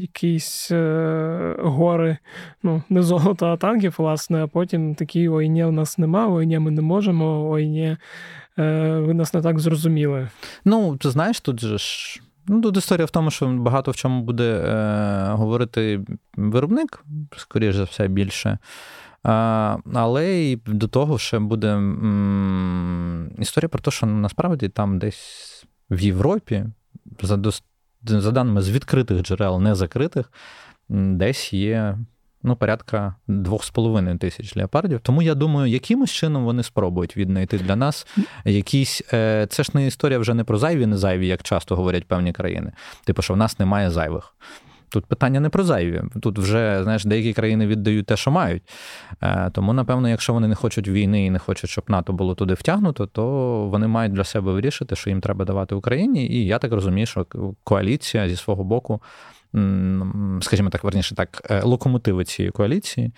[0.00, 2.16] якісь е, гори,
[2.62, 6.46] ну, не золото, а танків, власне, а потім такі ой, ні, у нас нема, ой,
[6.46, 7.96] ні, ми не можемо, ой, ні.
[8.58, 10.28] Е, ви нас не так зрозуміли.
[10.64, 12.20] Ну, ти знаєш, тут же ж.
[12.48, 16.00] Ну, тут історія в тому, що багато в чому буде е, говорити
[16.36, 17.04] виробник,
[17.36, 18.58] скоріш за все, більше.
[19.22, 25.64] А, Але і до того ще буде м, історія про те, що насправді там десь
[25.90, 26.64] в Європі,
[27.22, 27.40] за,
[28.02, 30.32] за даними з відкритих джерел, не закритих,
[30.88, 31.98] десь є
[32.42, 35.00] ну, порядка 2,5 тисяч леопардів.
[35.00, 38.06] Тому я думаю, якимось чином вони спробують віднайти для нас
[38.44, 39.02] якісь.
[39.12, 42.32] Е, це ж не історія вже не про зайві, не зайві, як часто говорять певні
[42.32, 42.72] країни.
[43.04, 44.34] Типу, що в нас немає зайвих.
[44.90, 46.02] Тут питання не про зайві.
[46.22, 48.62] Тут вже знаєш, деякі країни віддають те, що мають.
[49.22, 52.54] Е, тому, напевно, якщо вони не хочуть війни і не хочуть, щоб НАТО було туди
[52.54, 53.26] втягнуто, то
[53.66, 56.26] вони мають для себе вирішити, що їм треба давати Україні.
[56.26, 57.26] І я так розумію, що
[57.64, 59.02] коаліція зі свого боку
[60.40, 63.12] скажімо так, верніше так, е, локомотиви цієї коаліції,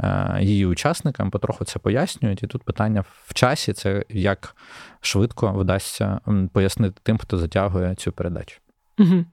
[0.00, 2.42] е, її учасникам потроху це пояснюють.
[2.42, 4.56] І тут питання в часі це як
[5.00, 6.20] швидко вдасться
[6.52, 8.60] пояснити тим, хто затягує цю передачу.
[8.98, 9.24] Угу.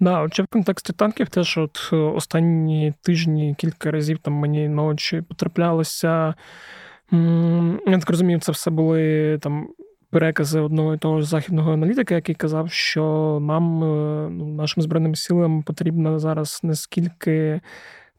[0.00, 4.82] Да, от в контексті танків теж от е, останні тижні кілька разів там мені на
[4.82, 6.34] очі потраплялося.
[7.86, 9.68] Я так розумію, це все були там
[10.10, 15.14] перекази одного і того ж західного аналітика, який казав, що нам, е, ну, нашим збройним
[15.14, 17.60] силам, потрібно зараз не скільки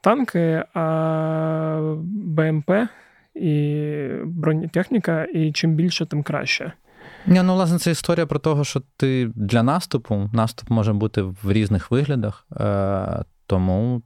[0.01, 2.71] танки, а БМП
[3.35, 6.73] і бронетехніка, і чим більше, тим краще.
[7.25, 11.37] Ні, ну, власне, це історія про те, що ти для наступу наступ може бути в
[11.47, 14.01] різних виглядах, е, тому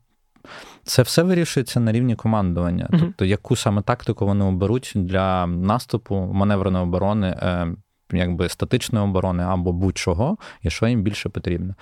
[0.84, 2.88] це все вирішується на рівні командування.
[2.90, 3.00] Uh-huh.
[3.00, 7.68] Тобто, яку саме тактику вони оберуть для наступу, маневреної оборони, е,
[8.12, 11.76] якби статичної оборони або будь-чого, і що їм більше потрібно.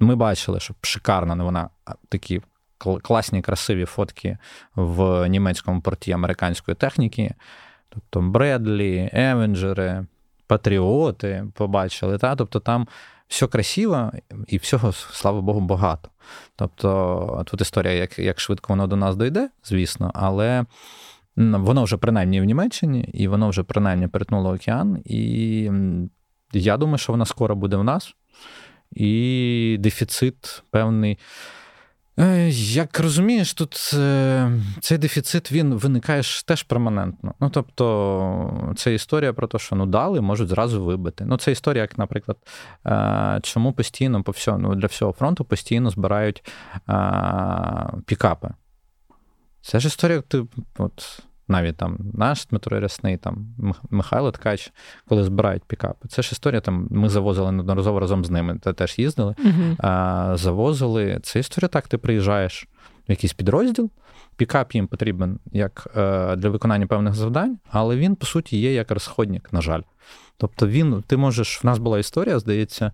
[0.00, 1.68] Ми бачили, що шикарна вона
[2.08, 2.40] такі
[3.02, 4.38] класні, красиві фотки
[4.74, 7.34] в німецькому порті американської техніки.
[7.88, 10.06] Тобто Бредлі, Евенджери,
[10.46, 12.18] Патріоти побачили.
[12.18, 12.36] Та?
[12.36, 12.88] Тобто там
[13.30, 14.12] все красиво
[14.46, 16.08] і всього, слава Богу, багато.
[16.56, 20.64] Тобто, тут історія, як як швидко воно до нас дойде, звісно, але
[21.36, 25.02] воно вже принаймні в Німеччині, і воно вже принаймні перетнуло океан.
[25.04, 25.70] І
[26.52, 28.14] я думаю, що вона скоро буде в нас.
[28.92, 31.18] І дефіцит певний.
[32.18, 37.34] Е, як розумієш, тут е, цей дефіцит він виникає ж теж перманентно.
[37.40, 41.24] Ну тобто, це історія про те, що ну дали, можуть зразу вибити.
[41.26, 42.38] Ну, це історія, як, наприклад,
[42.86, 46.44] е, чому постійно по всьому ну, для всього фронту постійно збирають
[48.06, 48.50] пікапи.
[49.62, 50.46] Це ж історія, ти
[50.78, 53.46] от навіть там наш Дмитро Рясний, там
[53.90, 54.72] Михайло Ткач,
[55.08, 56.08] коли збирають пікапи.
[56.08, 60.36] Це ж історія, там ми завозили неодноразово разом з ними, та теж їздили, uh а,
[60.36, 61.18] завозили.
[61.22, 62.68] Це історія так, ти приїжджаєш
[63.08, 63.90] в якийсь підрозділ,
[64.36, 68.90] пікап їм потрібен як е, для виконання певних завдань, але він, по суті, є як
[68.90, 69.82] розходник, на жаль.
[70.36, 72.92] Тобто, він, ти можеш, в нас була історія, здається.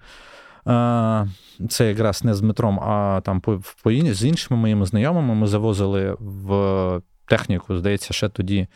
[1.69, 6.17] Це якраз не з Дмитром, а там по, по з іншими моїми знайомими ми завозили
[6.21, 8.67] в техніку, здається, ще тоді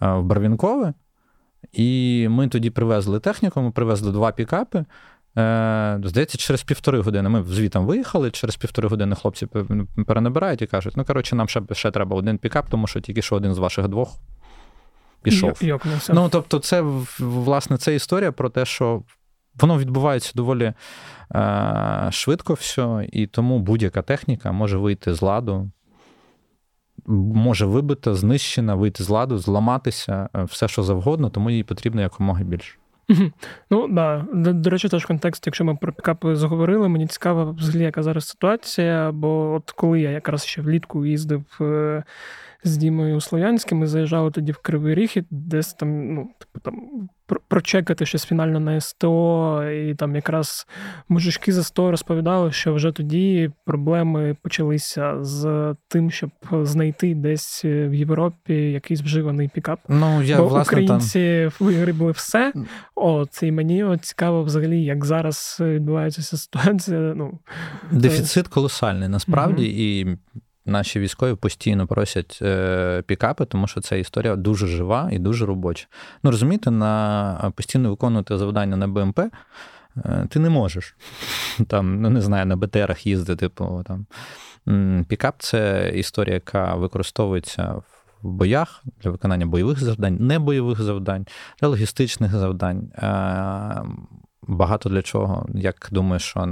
[0.00, 0.94] в Барвінкове.
[1.72, 4.84] І ми тоді привезли техніку, ми привезли два пікапи.
[5.38, 8.30] Е, здається, через півтори години ми звітом виїхали.
[8.30, 9.48] Через півтори години хлопці
[10.06, 13.36] перенабирають і кажуть: ну, коротше, нам ще ще треба один пікап, тому що тільки що
[13.36, 14.18] один з ваших двох
[15.22, 15.58] пішов.
[15.60, 16.12] Йокнувся.
[16.12, 16.80] Ну, тобто, це
[17.18, 19.02] власне це історія про те, що
[19.54, 20.72] воно відбувається доволі
[21.34, 25.70] е, швидко все, і тому будь-яка техніка може вийти з ладу
[27.08, 32.42] може вибита, знищена, вийти з ладу, зламатися, е, все, що завгодно, тому їй потрібно якомога
[32.42, 32.76] більше.
[33.70, 34.24] Ну да.
[34.32, 38.28] До, до речі, теж контекст, якщо ми про пікапи заговорили, мені цікаво, взагалі, яка зараз
[38.28, 39.12] ситуація.
[39.12, 42.04] Бо от коли я якраз ще влітку їздив е,
[42.68, 47.08] з Дімою Слов'янським, ми заїжджали тоді в Кривий Ріг, і десь там, ну, типу, там
[47.48, 50.66] прочекати щось фінально на СТО, і там якраз
[51.08, 56.30] мужички за СТО розповідали, що вже тоді проблеми почалися з тим, щоб
[56.62, 59.80] знайти десь в Європі якийсь вживаний пікап.
[59.88, 61.66] Ну, я, Бо власне, українці там...
[61.66, 62.52] вигрібли все.
[62.94, 67.14] О, це і мені от цікаво взагалі, як зараз відбувається ця ситуація.
[67.16, 67.38] Ну,
[67.90, 69.72] Дефіцит колосальний насправді, угу.
[69.72, 70.16] і
[70.66, 75.86] Наші військові постійно просять е, пікапи, тому що ця історія дуже жива і дуже робоча.
[76.22, 79.30] Ну розумієте, на постійно виконувати завдання на БМП е,
[80.30, 80.96] ти не можеш
[81.68, 83.36] там, ну не знаю, на БТРах їздити.
[83.36, 84.06] Типу, там.
[85.08, 87.82] Пікап це історія, яка використовується
[88.22, 91.26] в боях для виконання бойових завдань, не бойових завдань,
[91.60, 92.90] для логістичних завдань.
[92.94, 93.82] Е,
[94.42, 95.46] багато для чого.
[95.54, 96.48] Як думаю, що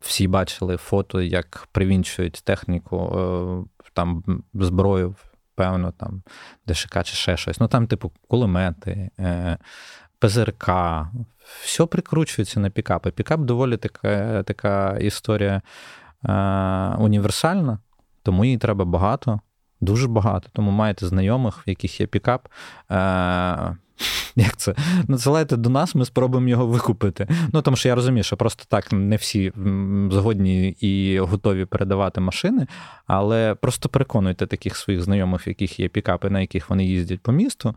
[0.00, 5.14] всі бачили фото, як привінчують техніку, е, там зброю,
[5.54, 6.22] певно, там
[6.66, 7.60] ДШК чи ще щось.
[7.60, 9.58] Ну там, типу, кулемети, е,
[10.18, 10.70] ПЗРК,
[11.62, 13.10] все прикручується на пікапи.
[13.10, 15.62] Пікап доволі така така історія
[16.24, 16.32] е,
[16.98, 17.78] універсальна,
[18.22, 19.40] тому їй треба багато,
[19.80, 20.48] дуже багато.
[20.52, 22.48] Тому маєте знайомих, в яких є пікап.
[24.36, 24.74] Як це?
[25.08, 27.28] Надсилайте до нас, ми спробуємо його викупити.
[27.52, 29.52] Ну тому що я розумію, що просто так не всі
[30.10, 32.66] згодні і готові передавати машини,
[33.06, 37.32] але просто переконуйте таких своїх знайомих, в яких є пікапи, на яких вони їздять по
[37.32, 37.74] місту.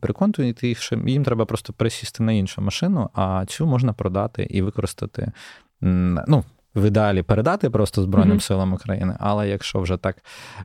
[0.00, 4.62] Переконуйте їх, що їм треба просто пересісти на іншу машину, а цю можна продати і
[4.62, 5.32] використати.
[5.80, 8.40] Ну, в ідеалі передати просто Збройним mm-hmm.
[8.40, 10.16] силам України, але якщо вже так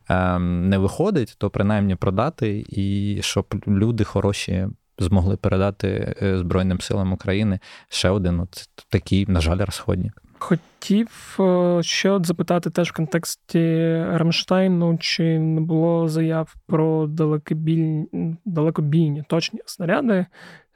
[0.09, 4.67] ем, не виходить, то принаймні продати, і щоб люди хороші
[4.99, 10.21] змогли передати е, Збройним силам України ще один от такий, на жаль, розходник.
[10.39, 18.07] Хотів е, ще от запитати теж в контексті Рамштайну, чи не було заяв про далекобійні,
[18.45, 20.25] далекобійні точні снаряди,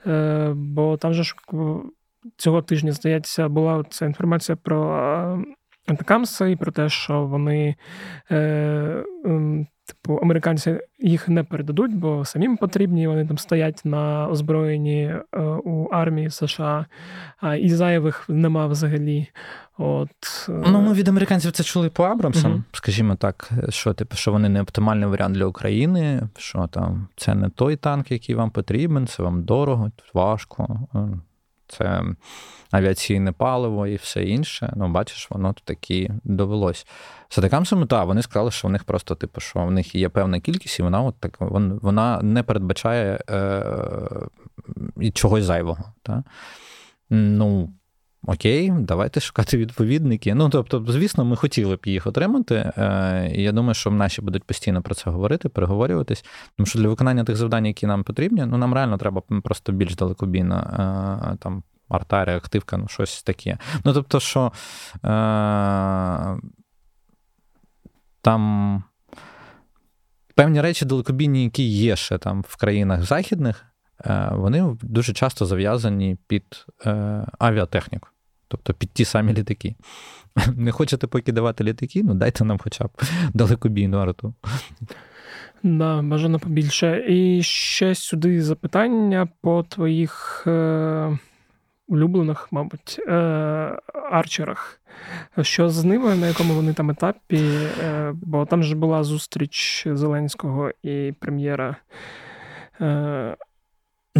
[0.08, 1.36] е, бо там же ж
[2.38, 5.44] цього тижня, здається, була ця інформація про
[5.88, 7.76] Атакамси і про те, що вони
[8.30, 13.08] ем, Типу, американці їх не передадуть, бо самим потрібні.
[13.08, 16.86] Вони там стоять на озброєнні е, у армії США,
[17.38, 19.28] а і зайвих нема взагалі.
[19.78, 20.10] От
[20.50, 24.32] е, ну ми від американців це чули по Абрамсам, uh скажімо так, що типу, що
[24.32, 29.08] вони не оптимальний варіант для України, що там це не той танк, який вам потрібен,
[29.08, 30.80] це вам дорого, важко.
[31.70, 32.04] Це
[32.72, 34.74] авіаційне паливо і все інше.
[34.76, 36.88] Ну, бачиш, воно таки довелось.
[37.30, 40.40] З атакамсами, так, вони сказали, що в них просто, типу, що в них є певна
[40.40, 45.84] кількість, і вона от так вона не передбачає е, чогось зайвого.
[46.04, 46.24] Та?
[47.10, 47.74] Ну,
[48.24, 50.36] Окей, давайте шукати відповідники.
[50.36, 52.56] Ну, тобто, звісно, ми хотіли б їх отримати.
[52.56, 56.26] Е, і я думаю, що наші будуть постійно про це говорити, переговорюватись.
[56.58, 59.96] Тому що для виконання тих завдань, які нам потрібні, ну нам реально треба просто більш
[59.96, 63.58] далекобійна е, там арта, реактивка, ну щось таке.
[63.86, 64.52] Ну, тобто, що
[65.06, 66.38] е,
[68.22, 68.84] там
[70.36, 73.66] певні речі далекобійні, які є ще там в країнах західних,
[74.32, 78.08] вони дуже часто зав'язані під е, авіатехніку.
[78.48, 79.76] тобто під ті самі літаки.
[80.56, 82.90] Не хочете поки давати літаки, ну дайте нам хоча б
[83.34, 84.34] далекобійну арту.
[85.64, 87.06] Да, бажано побільше.
[87.08, 91.18] І ще сюди запитання по твоїх е,
[91.88, 93.14] улюблених, мабуть, е,
[94.12, 94.82] арчерах.
[95.42, 97.38] Що з ними, на якому вони там етапі?
[97.84, 101.76] Е, бо там же була зустріч Зеленського і прем'єра.
[102.82, 103.36] Е,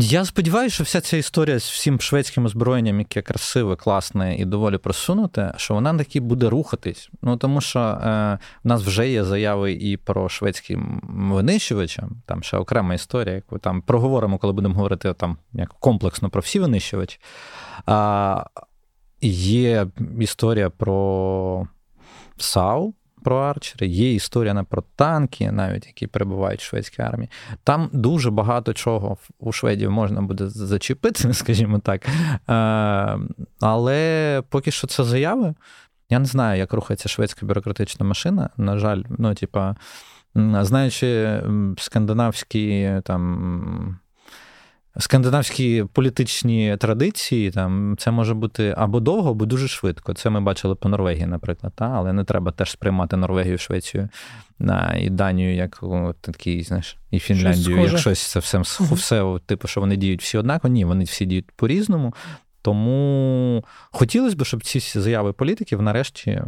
[0.02, 4.78] я сподіваюся, що вся ця історія з всім шведським озброєнням, яке красиве, класне і доволі
[4.78, 7.10] просунуте, що вона таки буде рухатись.
[7.22, 12.58] Ну тому що е, в нас вже є заяви і про шведські винищувачі, там ще
[12.58, 17.20] окрема історія, яку там проговоримо, коли будемо говорити там як комплексно про всі винищувачі.
[17.86, 18.44] А,
[19.22, 19.88] Є
[20.20, 21.68] історія про
[22.38, 22.94] САУ,
[23.24, 27.30] про арчери, є історія про танки, навіть які перебувають в шведській армії.
[27.64, 32.06] Там дуже багато чого у Шведів можна буде зачепити, скажімо так.
[32.06, 33.20] Е,
[33.60, 35.54] але поки що це заяви.
[36.10, 38.50] Я не знаю, як рухається шведська бюрократична машина.
[38.58, 39.76] На жаль, ну, типа,
[40.36, 41.42] знаючи
[41.78, 44.00] скандинавські там
[45.00, 50.14] скандинавські політичні традиції, там це може бути або довго, або дуже швидко.
[50.14, 51.74] Це ми бачили по Норвегії, наприклад.
[51.76, 51.86] Та?
[51.86, 54.10] Але не треба теж сприймати Норвегію, Швецію
[54.98, 55.84] і Данію, як
[56.22, 58.60] такий, знаєш, і Фінляндію, щось як щось це все,
[58.92, 60.74] все, типу, що вони діють всі однаково.
[60.74, 62.14] Ні, вони всі діють по-різному.
[62.62, 66.42] Тому хотілося б, щоб ці заяви політиків нарешті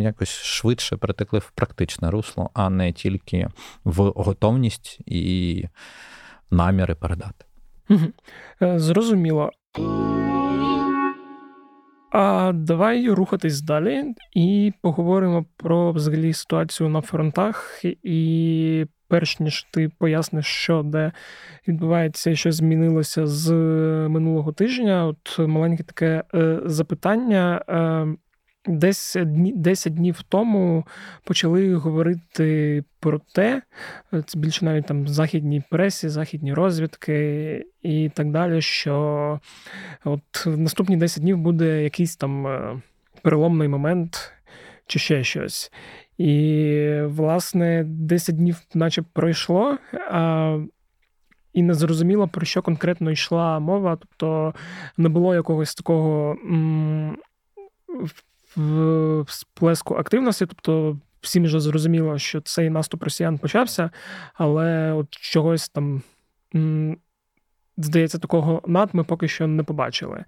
[0.00, 3.48] якось швидше перетекли в практичне русло, а не тільки
[3.84, 5.64] в готовність і
[6.50, 7.45] наміри передати.
[8.62, 9.50] Е, зрозуміло.
[12.12, 17.80] А давай рухатись далі і поговоримо про взагалі ситуацію на фронтах.
[18.02, 21.12] І перш ніж ти поясниш, що де
[21.68, 23.52] відбувається і що змінилося з
[24.08, 25.06] минулого тижня.
[25.06, 27.62] От маленьке таке е, запитання.
[28.68, 29.16] Е, Десь
[29.54, 30.86] 10 днів тому
[31.24, 33.62] почали говорити про те,
[34.26, 39.40] це більше навіть там західній пресі, західні розвідки і так далі, що
[40.04, 42.80] от в наступні 10 днів буде якийсь там е,
[43.22, 44.32] переломний момент
[44.86, 45.72] чи ще щось.
[46.18, 49.78] І, власне, 10 днів, наче пройшло,
[50.10, 50.58] а,
[51.52, 54.54] і не зрозуміло, про що конкретно йшла мова, тобто
[54.96, 56.36] не було якогось такого.
[56.50, 57.16] М-
[59.28, 63.90] сплеску активності, тобто всім вже зрозуміло, що цей наступ росіян почався,
[64.34, 66.02] але от чогось там.
[67.78, 70.24] Здається, такого над ми поки що не побачили.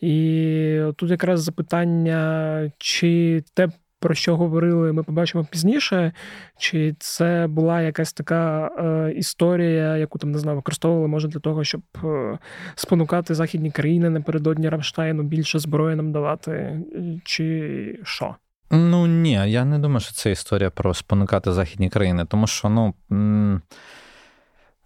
[0.00, 3.68] І тут якраз запитання, чи те,
[4.04, 6.12] про що говорили, ми побачимо пізніше,
[6.58, 11.64] чи це була якась така е, історія, яку там не знаю, використовували може для того,
[11.64, 12.38] щоб е,
[12.74, 16.80] спонукати західні країни напередодні Рамштайну більше зброї нам давати,
[17.24, 18.34] чи що?
[18.70, 22.94] Ну ні, я не думаю, що це історія про спонукати західні країни, тому що ну.
[23.12, 23.62] М-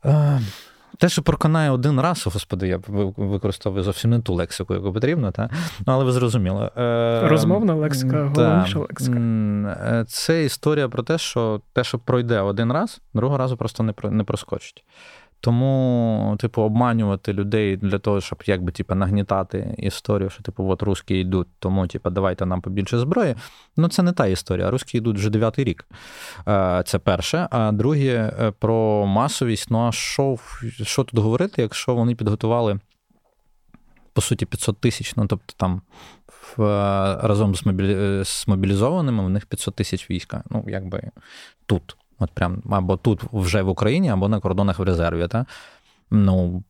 [0.05, 0.41] е-
[0.99, 2.81] те, що проконає один раз, господи, я
[3.17, 5.51] використовую зовсім не ту лексику, яку потрібно, та?
[5.79, 6.71] Ну, але ви зрозуміли.
[6.77, 9.19] Е, Розмовна лексика, головніша лексика.
[9.19, 13.95] Е, це історія про те, що те, що пройде один раз, другого разу просто не
[14.03, 14.85] не проскочить.
[15.41, 21.15] Тому, типу, обманювати людей для того, щоб якби типу, нагнітати історію, що типу, от русські
[21.15, 23.35] йдуть, тому типу, давайте нам побільше зброї.
[23.77, 24.71] Ну, це не та історія.
[24.71, 25.87] Русські йдуть вже дев'ятий рік.
[26.49, 27.49] Е, це перше.
[27.51, 29.71] А друге, е, про масовість.
[29.71, 30.37] Ну а що,
[30.83, 32.81] що тут говорити, якщо вони підготували,
[34.13, 35.83] по суті, 500 тисяч, ну тобто там.
[36.59, 37.63] Разом з
[38.25, 40.43] з мобілізованими в них 500 тисяч війська.
[40.51, 41.11] Ну, якби
[41.67, 41.97] тут.
[42.19, 45.29] От прям або тут вже в Україні, або на кордонах в резерві.
[45.29, 45.47] Та?
[46.11, 46.63] Ну,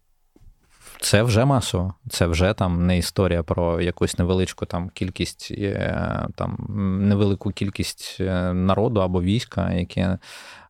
[1.01, 1.95] це вже масово.
[2.11, 6.67] Це вже там не історія про якусь невеличку там кількість, е, там
[7.09, 10.19] невелику кількість е, народу або війська, яке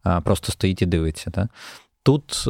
[0.07, 1.31] е, просто стоїть і дивиться.
[1.31, 1.49] Та?
[2.09, 2.45] Тут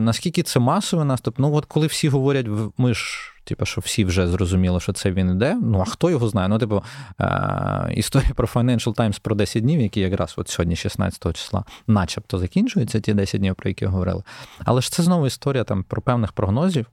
[0.00, 2.46] наскільки це масовий наступ, ну от коли всі говорять,
[2.78, 5.58] ми ж Типу, що всі вже зрозуміли, що це він іде.
[5.62, 6.48] Ну а хто його знає?
[6.48, 6.82] Ну, типу,
[7.20, 12.38] е- історія про Financial Times про 10 днів, які якраз от сьогодні, 16 числа, начебто
[12.38, 14.22] закінчуються, ті 10 днів, про які говорили.
[14.64, 16.86] Але ж це знову історія там про певних прогнозів.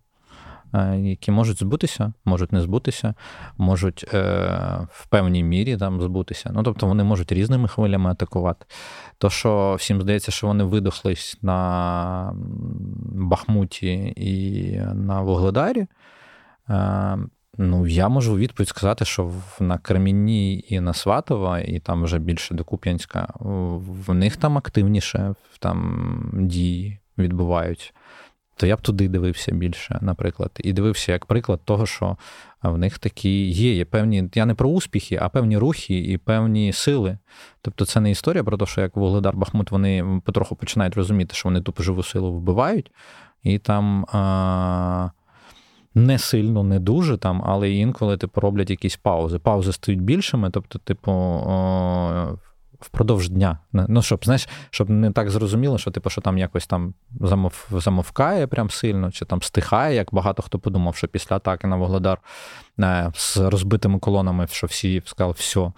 [0.74, 3.13] Е, які можуть збутися, можуть не збутися,
[3.57, 4.20] можуть е,
[4.91, 6.51] в певній мірі там збутися.
[6.53, 8.66] Ну, тобто вони можуть різними хвилями атакувати.
[9.18, 12.32] То, що всім здається, що вони видохлись на
[13.13, 15.88] Бахмуті і на Вугледарі,
[16.70, 17.18] Е,
[17.57, 22.53] ну, я можу відповідь сказати, що на Кремінні і на Сватова, і там вже більше
[22.53, 27.91] до Куп'янська, в них там активніше там дії відбуваються.
[28.57, 32.17] То я б туди дивився більше, наприклад, і дивився як приклад того, що
[32.63, 33.75] в них такі є.
[33.75, 37.17] Є певні, я не про успіхи, а певні рухи і певні сили.
[37.61, 41.49] Тобто, це не історія про те, що як Вугледар Бахмут вони потроху починають розуміти, що
[41.49, 42.91] вони тупо живу силу вбивають,
[43.43, 44.05] і там.
[44.11, 45.09] А...
[45.97, 49.39] Не сильно, не дуже там, але інколи типу роблять якісь паузи.
[49.39, 51.11] Паузи стають більшими, тобто, типу,
[52.80, 53.59] впродовж дня.
[53.71, 58.47] Ну, щоб знаєш, щоб не так зрозуміло, що типу, що там якось там замов, замовкає
[58.47, 62.19] прям сильно, чи там стихає, як багато хто подумав, що після атаки на Вогледар
[62.80, 65.71] е, з розбитими колонами, що всі сказали, все,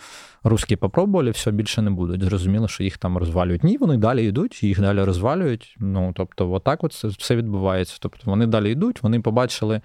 [0.44, 2.24] русські попробували, все більше не будуть.
[2.24, 3.64] Зрозуміло, що їх там розвалюють.
[3.64, 5.76] Ні, вони далі йдуть, їх далі розвалюють.
[5.80, 7.98] Ну, тобто, отак от все відбувається.
[8.00, 9.82] Тобто вони далі йдуть, вони побачили,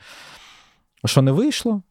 [1.04, 1.82] що не вийшло.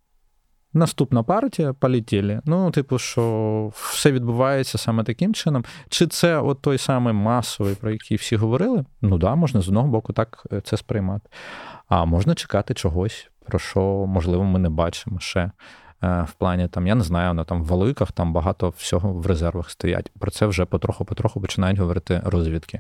[0.74, 2.42] Наступна партія полетіли.
[2.46, 5.66] Ну, типу, що все відбувається саме таким чином.
[5.90, 8.86] Чи це от той самий масовий, про який всі говорили?
[9.02, 11.30] Ну да, можна з одного боку так е, це сприймати.
[11.88, 15.52] А можна чекати чогось, про що, можливо, ми не бачимо ще.
[16.04, 19.26] Е, в плані там, я не знаю, на там в Валуйках там багато всього в
[19.26, 20.12] резервах стоять.
[20.20, 22.80] Про це вже потроху-потроху починають говорити розвідки.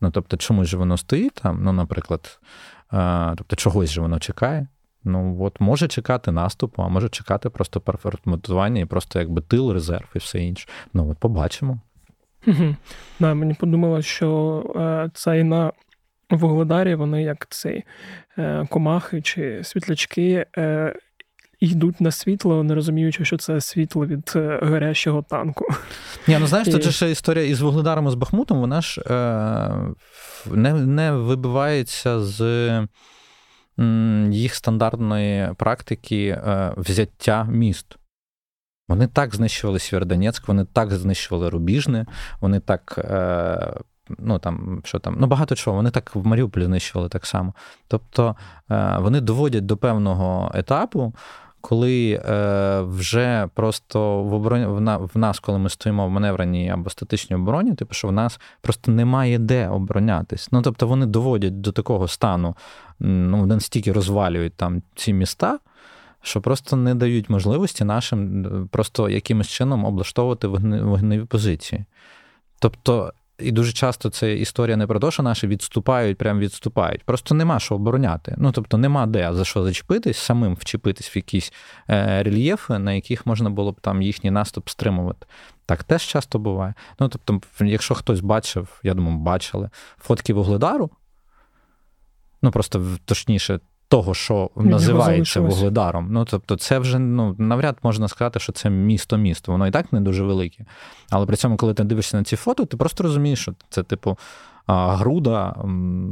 [0.00, 2.40] Ну, тобто, чомусь же воно стоїть там, ну, наприклад,
[2.92, 4.66] е, тобто, чогось же воно чекає.
[5.08, 10.08] Ну от може чекати наступу, а може чекати просто перформатування і просто якби тил, резерв
[10.14, 10.68] і все інше.
[10.94, 11.80] Ну от побачимо.
[12.46, 12.76] Угу.
[13.20, 15.72] Да, Мені подумалось, що е, це і на
[16.30, 17.84] Вугледарі вони як цей
[18.38, 20.94] е, комахи чи світлячки е,
[21.60, 25.66] йдуть на світло, не розуміючи, що це світло від е, горящого танку.
[26.28, 26.70] Ні, ну знаєш, і...
[26.72, 29.14] тут же ще історія із Вугледаром і з Бахмутом, вона ж е,
[30.46, 32.40] не, не вибивається з
[34.30, 37.96] їх стандартної практики е, взяття міст.
[38.88, 42.06] Вони так знищували Сєвєродонецьк, вони так знищували Рубіжне,
[42.40, 42.94] вони так.
[42.98, 43.72] Е,
[44.18, 47.54] ну там, що там, ну багато чого, вони так в Маріуполі знищували так само.
[47.88, 48.36] Тобто
[48.70, 51.14] е, вони доводять до певного етапу,
[51.68, 54.66] коли е, вже просто в обороні
[55.14, 58.92] в нас, коли ми стоїмо в маневреній або статичній обороні, типу, що в нас просто
[58.92, 60.48] немає де оборонятись.
[60.52, 62.54] Ну тобто вони доводять до такого стану,
[63.00, 65.58] ну настільки розвалюють там ці міста.
[66.22, 71.84] Що просто не дають можливості нашим просто якимось чином облаштовувати вогневі позиції.
[72.58, 77.04] Тобто і дуже часто це історія не про те, що наші відступають, прям відступають.
[77.04, 78.34] Просто нема що обороняти.
[78.38, 81.52] Ну тобто нема де за що зачепитись, самим вчепитись в якісь
[81.90, 85.26] е, рельєфи, на яких можна було б там їхній наступ стримувати.
[85.66, 86.74] Так теж часто буває.
[87.00, 90.90] Ну тобто, якщо хтось бачив, я думаю, бачили фотки вугледару,
[92.42, 96.08] ну просто точніше, того, що називається вугледаром.
[96.10, 99.52] Ну, тобто, це вже ну, навряд можна сказати, що це місто-місто.
[99.52, 100.64] Воно і так не дуже велике.
[101.10, 104.18] Але при цьому, коли ти дивишся на ці фото, ти просто розумієш, що це, типу,
[104.66, 105.56] груда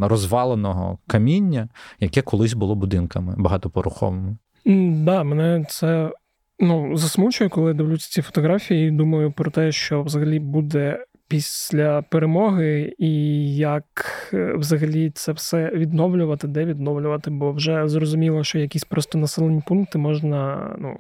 [0.03, 1.68] розваленого каміння,
[2.01, 4.37] яке колись було будинками багатопоруховими.
[5.05, 6.11] Да, мене це
[6.59, 12.95] ну, засмучує, коли дивлюся ці фотографії і думаю про те, що взагалі буде після перемоги,
[12.99, 13.11] і
[13.57, 13.85] як
[14.33, 19.99] е, взагалі це все відновлювати, де відновлювати, бо вже зрозуміло, що якісь просто населені пункти
[19.99, 20.99] можна ну,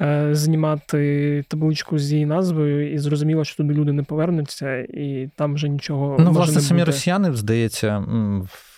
[0.00, 5.54] е, знімати табличку з її назвою, і зрозуміло, що туди люди не повернуться, і там
[5.54, 6.16] вже нічого.
[6.20, 8.04] Ну, власне, не самі росіяни, здається,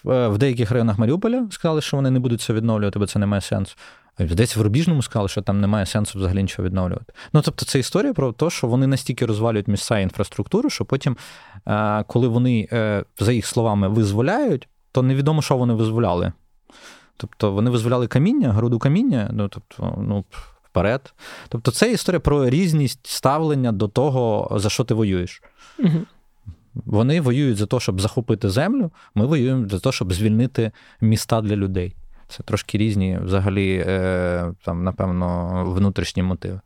[0.04, 3.40] в деяких районах Маріуполя сказали, що вони не будуть це відновлювати, бо це не має
[3.40, 3.76] сенсу.
[4.18, 7.12] Здається, в Рубіжному сказали, що там немає сенсу взагалі нічого відновлювати.
[7.32, 11.16] Ну тобто, це історія про те, що вони настільки розвалюють місця і інфраструктуру, що потім,
[11.66, 16.32] е, коли вони, е, за їх словами, визволяють, то невідомо, що вони визволяли.
[17.16, 20.24] Тобто вони визволяли каміння, груду каміння, ну тобто, ну.
[20.72, 21.14] Вперед.
[21.48, 25.42] Тобто, це історія про різність ставлення до того, за що ти воюєш.
[25.78, 26.02] Угу.
[26.74, 31.56] Вони воюють за те, щоб захопити землю, ми воюємо за те, щоб звільнити міста для
[31.56, 31.94] людей.
[32.28, 36.60] Це трошки різні, взагалі, е, там, напевно, внутрішні мотиви.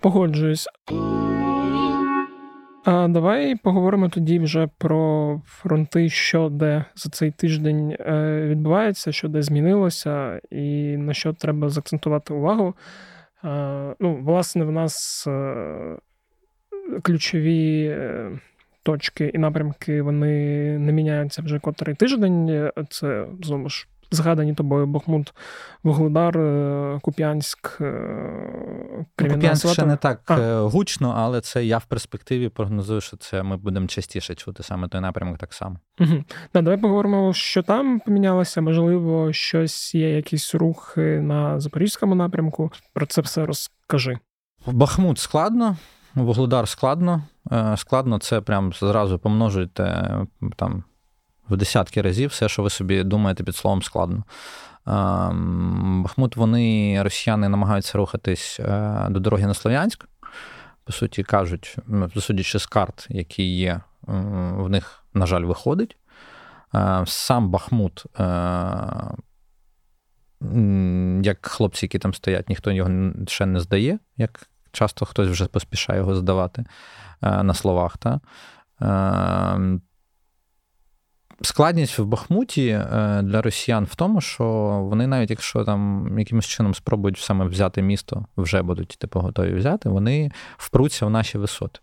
[0.00, 0.68] Погоджуюсь.
[2.84, 9.28] А давай поговоримо тоді вже про фронти, що де за цей тиждень е, відбувається, що
[9.28, 12.74] де змінилося, і на що треба заакцентувати увагу.
[14.00, 15.96] Ну, Власне, в нас е,
[17.02, 17.96] ключові
[18.82, 20.34] точки і напрямки вони
[20.78, 22.70] не міняються вже котрий тиждень.
[22.90, 25.34] Це знову ж згадані тобою Бахмут,
[25.82, 27.84] Вугледар, е, Куп'янськ, е,
[29.20, 30.38] ну, Куп'янськ ще не так а.
[30.38, 34.88] Е, гучно, але це я в перспективі прогнозую, що це ми будемо частіше чути саме
[34.88, 35.76] той напрямок так само.
[36.00, 36.24] Угу.
[36.54, 38.60] Да, Давай поговоримо, що там помінялося.
[38.60, 42.70] Можливо, щось є, якісь рухи на запорізькому напрямку.
[42.92, 44.18] Про це все розкажи.
[44.66, 45.76] Бахмут складно.
[46.14, 47.22] Вугледар складно.
[47.76, 50.10] Складно це прям зразу помножуйте
[50.56, 50.84] там
[51.50, 54.24] в десятки разів все, що ви собі думаєте під словом складно.
[56.02, 60.08] Бахмут, вони, росіяни, намагаються рухатись е, до дороги на Слов'янськ.
[60.84, 61.76] По суті, кажуть,
[62.20, 65.96] судячи з карт, які є, в них, на жаль, виходить.
[66.74, 68.24] Е, сам Бахмут, е,
[71.22, 74.40] як хлопці, які там стоять, ніхто його ще не здає, як
[74.72, 76.64] часто хтось вже поспішає його здавати
[77.22, 77.96] на словах.
[77.96, 78.20] Та?
[81.42, 84.44] Складність в Бахмуті е, для росіян в тому, що
[84.90, 89.88] вони навіть якщо там якимось чином спробують саме взяти місто, вже будуть типу, готові взяти,
[89.88, 91.80] вони впруться в наші висоти.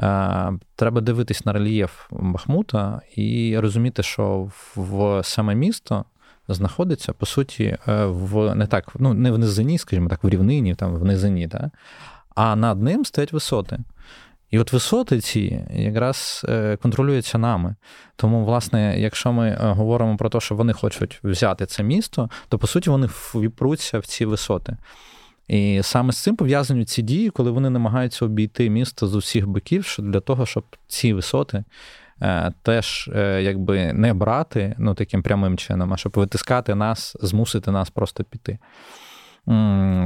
[0.00, 6.04] Е, треба дивитись на рельєф Бахмута і розуміти, що в саме місто
[6.48, 10.74] знаходиться, по суті, е, в не так, ну не в низині, скажімо так, в рівнині,
[10.74, 11.70] там в низині, так?
[12.34, 13.78] а над ним стоять висоти.
[14.50, 17.74] І от висоти ці якраз е, контролюються нами.
[18.16, 22.58] Тому, власне, якщо ми е, говоримо про те, що вони хочуть взяти це місто, то
[22.58, 24.76] по суті вони віпруться в ці висоти.
[25.48, 29.96] І саме з цим пов'язані ці дії, коли вони намагаються обійти місто з усіх боків,
[29.98, 31.64] для того, щоб ці висоти
[32.22, 37.90] е, теж якби не брати ну, таким прямим чином, а щоб витискати нас, змусити нас
[37.90, 38.58] просто піти.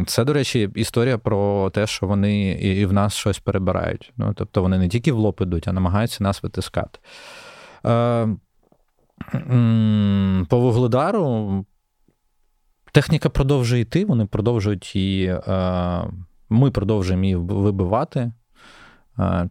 [0.07, 4.13] Це, до речі, історія про те, що вони і в нас щось перебирають.
[4.17, 6.99] Ну, Тобто вони не тільки в лоб ідуть, а намагаються нас витискати.
[7.87, 8.29] Е,
[10.49, 11.65] по вугледару
[12.93, 16.05] техніка продовжує йти, вони продовжують її, е,
[16.49, 18.33] ми продовжуємо її вибивати.
[19.19, 19.49] Е,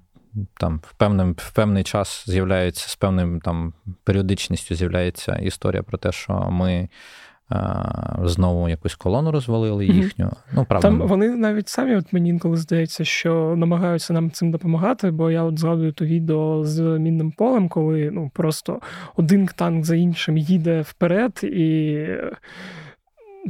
[0.54, 3.74] там в певний, в певний час з'являється з певним там
[4.04, 6.90] періодичністю з'являється історія про те, що ми
[8.24, 10.26] Знову якусь колону розвалили їхню.
[10.26, 10.54] Mm-hmm.
[10.56, 10.88] Ну, правда.
[10.88, 15.44] Там вони навіть самі, от мені інколи здається, що намагаються нам цим допомагати, бо я
[15.44, 18.80] от згадую то відео з мінним полем, коли ну просто
[19.16, 21.98] один танк за іншим їде вперед, і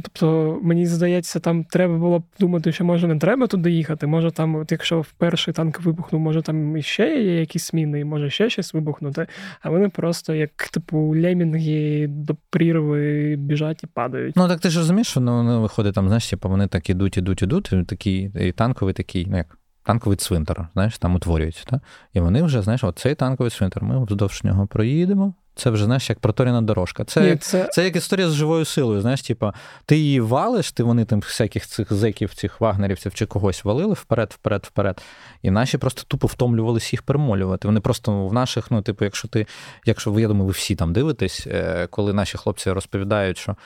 [0.02, 4.06] Тобто, мені здається, там треба було б думати, що може не треба туди їхати.
[4.06, 8.04] Може, там, от якщо в перший танк вибухнув, може там іще є якісь зміни, і
[8.04, 9.26] може ще щось вибухнути.
[9.60, 14.36] А вони просто як, типу, лемінги до прірви біжать і падають.
[14.36, 17.42] Ну так ти ж розумієш, що ну, виходить там, знаєш, типу, вони так ідуть, ідуть,
[17.42, 19.58] ідуть, і такий і танковий такий, ну як.
[19.86, 21.64] Танковий цвинтар, знаєш, там утворюється.
[21.66, 21.80] Так?
[22.12, 26.18] І вони вже, знаєш, оцей танковий цвинтар, ми вздовж нього проїдемо, це вже знаєш, як
[26.18, 27.04] проторяна дорожка.
[27.04, 27.68] Це Ні, це...
[27.72, 29.00] це як історія з живою силою.
[29.00, 29.54] Знаєш, типа
[29.86, 34.32] ти її валиш, ти вони там всяких цих зеків, цих вагнерівців чи когось валили вперед,
[34.34, 35.02] вперед, вперед.
[35.42, 37.68] І наші просто тупо втомлювалися їх перемолювати.
[37.68, 39.46] Вони просто в наших, ну, типу, якщо ти,
[39.86, 43.56] якщо я думаю, ви всі там дивитесь, е, коли наші хлопці розповідають, що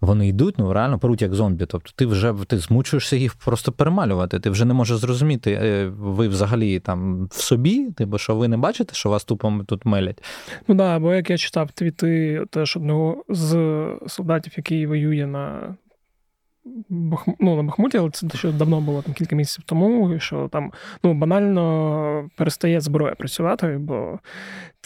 [0.00, 1.66] вони йдуть, ну реально перуть як зомбі.
[1.66, 4.40] Тобто ти вже ти змучуєшся їх просто перемалювати.
[4.40, 8.56] Ти вже не можеш зрозуміти, е, ви взагалі там в собі, типу, що ви не
[8.56, 10.22] бачите, що вас тупо тут мелять.
[10.68, 13.48] Ну да, бо як я читав твіти теж одного з
[14.06, 15.76] солдатів, який воює на
[16.88, 17.28] Бах...
[17.40, 21.14] ну, на Бахмуті, але це ще давно було там кілька місяців тому, що там ну,
[21.14, 24.18] банально перестає зброя працювати, бо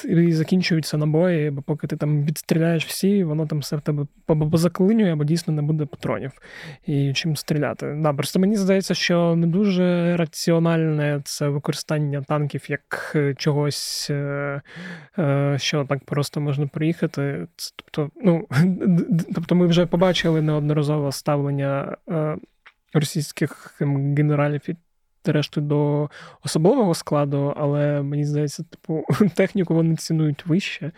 [0.04, 4.56] і закінчуються набої, бо поки ти там відстріляєш всі, воно там все в тебе або
[4.56, 6.32] заклинює, або дійсно не буде патронів
[6.86, 7.96] і чим стріляти.
[8.02, 14.60] Да, Просто мені здається, що не дуже раціональне це використання танків як е, чогось, е,
[15.18, 17.46] е, що так просто можна приїхати.
[17.76, 18.46] Тобто, ну,
[19.34, 21.69] тобто ми вже побачили неодноразово ставлення
[22.94, 24.62] російських генералів генералів
[25.24, 26.10] решту до
[26.44, 29.04] особового складу, але мені здається, типу,
[29.34, 30.92] техніку вони цінують вище,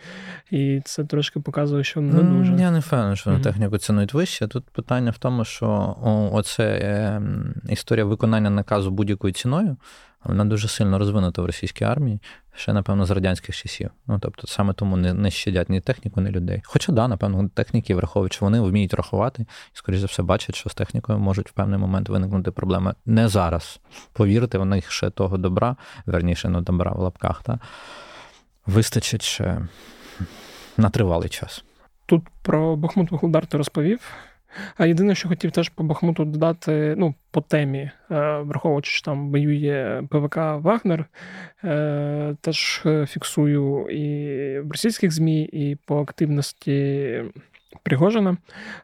[0.51, 2.55] і це трошки показує, що не дуже.
[2.55, 3.43] Я не впевнений, що вони mm-hmm.
[3.43, 4.47] техніку цінують вище.
[4.47, 5.97] Тут питання в тому, що
[6.33, 7.21] оце е,
[7.69, 9.77] історія виконання наказу будь-якою ціною.
[10.23, 12.19] Вона дуже сильно розвинута в російській армії,
[12.55, 13.89] ще, напевно, з радянських часів.
[14.07, 16.61] Ну, тобто, саме тому не не щадять ні техніку, ні людей.
[16.65, 20.75] Хоча, да, напевно, техніки, враховуючи, вони вміють рахувати і, скоріш за все, бачать, що з
[20.75, 22.93] технікою можуть в певний момент виникнути проблеми.
[23.05, 23.79] Не зараз.
[24.13, 27.59] Повірте, в них ще того добра, верніше, ну, добра в лапках, та,
[28.65, 29.67] вистачить ще
[30.77, 31.63] на тривалий час.
[32.05, 33.99] Тут про Бахмут Вугледар ти розповів.
[34.77, 37.79] А єдине, що хотів теж по Бахмуту додати, ну, по темі,
[38.11, 41.05] е, враховуючи, що там воює ПВК Вагнер,
[41.63, 47.23] е, теж фіксую і в російських ЗМІ, і по активності
[47.83, 48.37] Пригожина,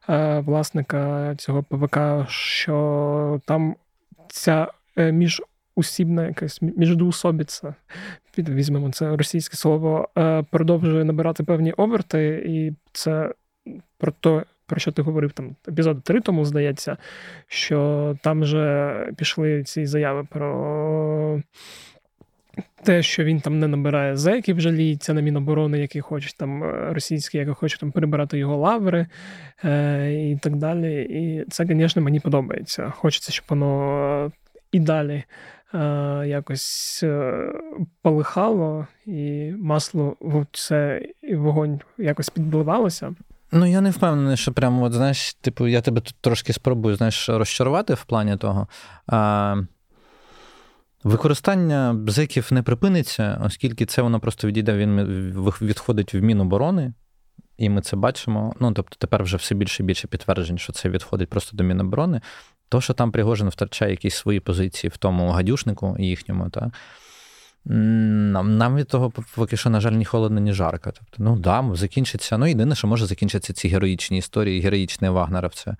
[0.09, 1.97] е, власника цього ПВК,
[2.29, 3.75] що там
[4.27, 4.67] ця
[4.97, 5.41] між
[5.75, 7.75] Усібна якась міждоусобіця,
[8.37, 10.09] візьмемо це російське слово,
[10.51, 13.33] продовжує набирати певні оберти, і це
[13.97, 16.97] про те, про що ти говорив там епізод 3 тому, здається,
[17.47, 21.41] що там вже пішли ці заяви про
[22.83, 27.37] те, що він там не набирає зеків, жаліється на Міноборони, які хочуть там е, російські,
[27.37, 29.07] які хочуть там перебирати його лаври
[29.63, 31.01] е, і так далі.
[31.03, 32.89] І це, звісно, мені подобається.
[32.89, 34.31] Хочеться, щоб воно
[34.71, 35.23] і далі
[35.73, 35.77] е,
[36.27, 37.47] якось е,
[38.01, 43.15] полихало, і масло в це і вогонь якось підбливалося.
[43.51, 47.29] Ну, я не впевнений, що прямо, от, знаєш, типу, я тебе тут трошки спробую знаєш,
[47.29, 48.67] розчарувати в плані того.
[49.07, 49.55] А,
[51.03, 55.01] Використання бзиків не припиниться, оскільки це воно просто відійде, він
[55.61, 56.93] відходить в Міноборони,
[57.57, 58.55] і ми це бачимо.
[58.59, 62.21] Ну, тобто, тепер вже все більше і більше підтверджень, що це відходить просто до Міноборони.
[62.69, 66.71] То, що там Пригожин втрачає якісь свої позиції в тому гадюшнику їхньому, та,
[67.65, 70.91] нам від того поки що, на жаль, ні холодно, ні жарко.
[70.91, 72.37] Тобто, ну да, закінчиться.
[72.37, 75.75] Ну, єдине, що може закінчитися ці героїчні історії, героїчне вагнеровце.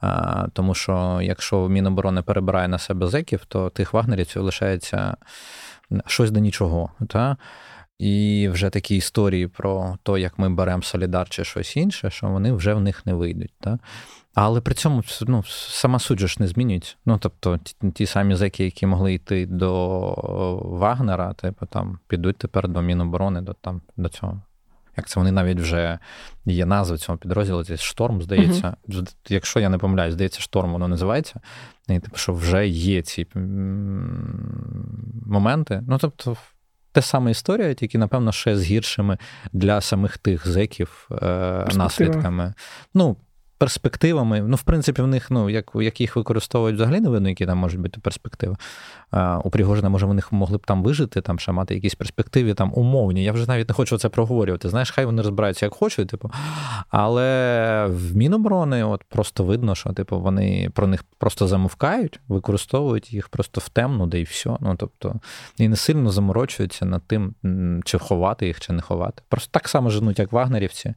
[0.00, 5.16] А, Тому що якщо Міноборони перебирає на себе зеків, то тих вагнерівців лишається
[6.06, 6.90] щось до нічого.
[7.08, 7.36] Та?
[7.98, 12.52] І вже такі історії про те, як ми беремо Солідар чи щось інше, що вони
[12.52, 13.52] вже в них не вийдуть.
[13.60, 13.78] Та?
[14.40, 16.94] Але при цьому ну, сама суть ж не змінюється.
[17.06, 22.68] Ну, тобто, ті, ті самі зеки, які могли йти до Вагнера, типу там підуть тепер
[22.68, 24.42] до Міноборони, до там до цього.
[24.96, 25.98] Як це вони навіть вже
[26.46, 28.76] є назва цього підрозділу, це шторм, здається.
[28.88, 31.40] uh Якщо я не помиляюсь, здається, шторм воно називається.
[31.88, 33.26] І типу, що вже є ці
[35.26, 35.82] моменти.
[35.88, 36.36] Ну, тобто,
[36.92, 39.18] те саме історія, тільки, напевно, ще з гіршими
[39.52, 42.54] для самих тих зеків е, наслідками.
[42.94, 43.16] Ну,
[43.58, 44.40] перспективами.
[44.40, 47.58] Ну, в принципі, в них, ну, як як їх використовують взагалі не видно, які там
[47.58, 48.56] можуть бути перспективи.
[49.10, 52.72] А, У Пригожина, може, вони могли б там вижити, там ще мати якісь перспективи там
[52.74, 53.24] умовні.
[53.24, 54.68] Я вже навіть не хочу це проговорювати.
[54.68, 56.30] Знаєш, хай вони розбираються як хочуть, типу.
[56.88, 63.28] Але в Міноборони от просто видно, що типу, вони про них просто замовкають, використовують їх
[63.28, 64.56] просто в темну, де і все.
[64.60, 65.14] Ну, тобто,
[65.58, 67.34] і не сильно заморочуються над тим,
[67.84, 69.22] чи ховати їх, чи не ховати.
[69.28, 70.94] Просто так само женуть, як вагнерівці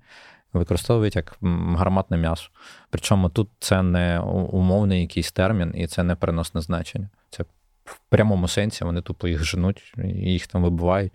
[0.54, 1.38] використовують як
[1.76, 2.49] гарматне м'ясо.
[2.89, 7.10] Причому тут це не умовний якийсь термін і це не переносне значення.
[7.30, 7.43] Це
[7.86, 11.14] в прямому сенсі вони тупо їх женуть, їх там вибивають,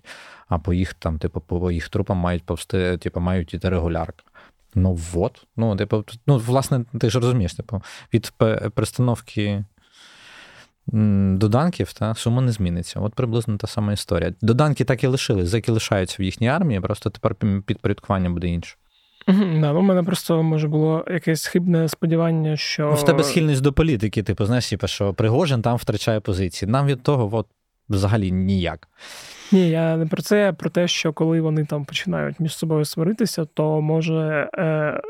[0.48, 4.22] а по їх там, типу, по їх трупам мають повсти, типу, мають іти регулярка.
[4.74, 5.46] Ну от.
[5.56, 7.82] Ну, типу, ну, власне, ти ж розумієш, типу,
[8.12, 8.32] від
[8.74, 9.64] перестановки
[10.86, 13.00] доданків та сума не зміниться.
[13.00, 14.34] От приблизно та сама історія.
[14.40, 17.34] Доданки так і лишились, заки лишаються в їхній армії, просто тепер
[17.66, 18.76] підпорядкування буде інше.
[19.26, 22.82] Да, ну, У мене просто може було якесь хибне сподівання, що.
[22.86, 26.70] Ну, В тебе схильність до політики, типу, знаєш, типу, що Пригожин там втрачає позиції.
[26.70, 27.46] Нам від того от,
[27.88, 28.88] взагалі ніяк.
[29.52, 32.84] Ні, я не про це, а про те, що коли вони там починають між собою
[32.84, 35.00] сваритися, то може е,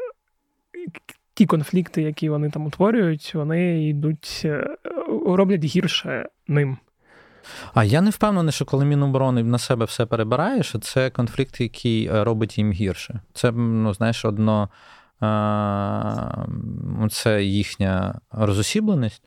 [1.35, 4.77] ті конфлікти, які вони там утворюють, вони йдуть, е,
[5.27, 6.77] роблять гірше ним.
[7.75, 12.07] А я не впевнений, що коли Міноборони на себе все перебирає, що це конфлікт, який
[12.07, 13.21] е, робить їм гірше.
[13.33, 14.69] Це, ну, знаєш, одно
[17.11, 19.23] це їхня розосібленість.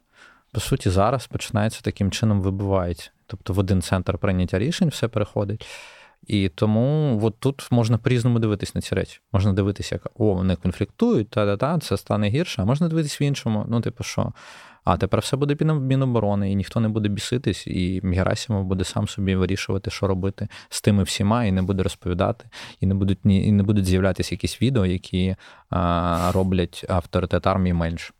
[0.51, 3.09] По суті, зараз починається таким чином вибивається.
[3.27, 5.65] Тобто в один центр прийняття рішень все переходить.
[6.27, 9.19] І тому от тут можна по-різному дивитись на ці речі.
[9.31, 13.65] Можна дивитися, як о, вони конфліктують, та-та-та, це стане гірше, а можна дивитись в іншому.
[13.67, 14.33] Ну, типу, що
[14.89, 19.07] а тепер все буде під Міноборони, і ніхто не буде біситись, і Герасимов буде сам
[19.07, 22.45] собі вирішувати, що робити з тими всіма, і не буде розповідати,
[22.79, 25.35] і не будуть і не будуть з'являтися якісь відео, які
[25.69, 28.13] а, роблять авторитет армії менш.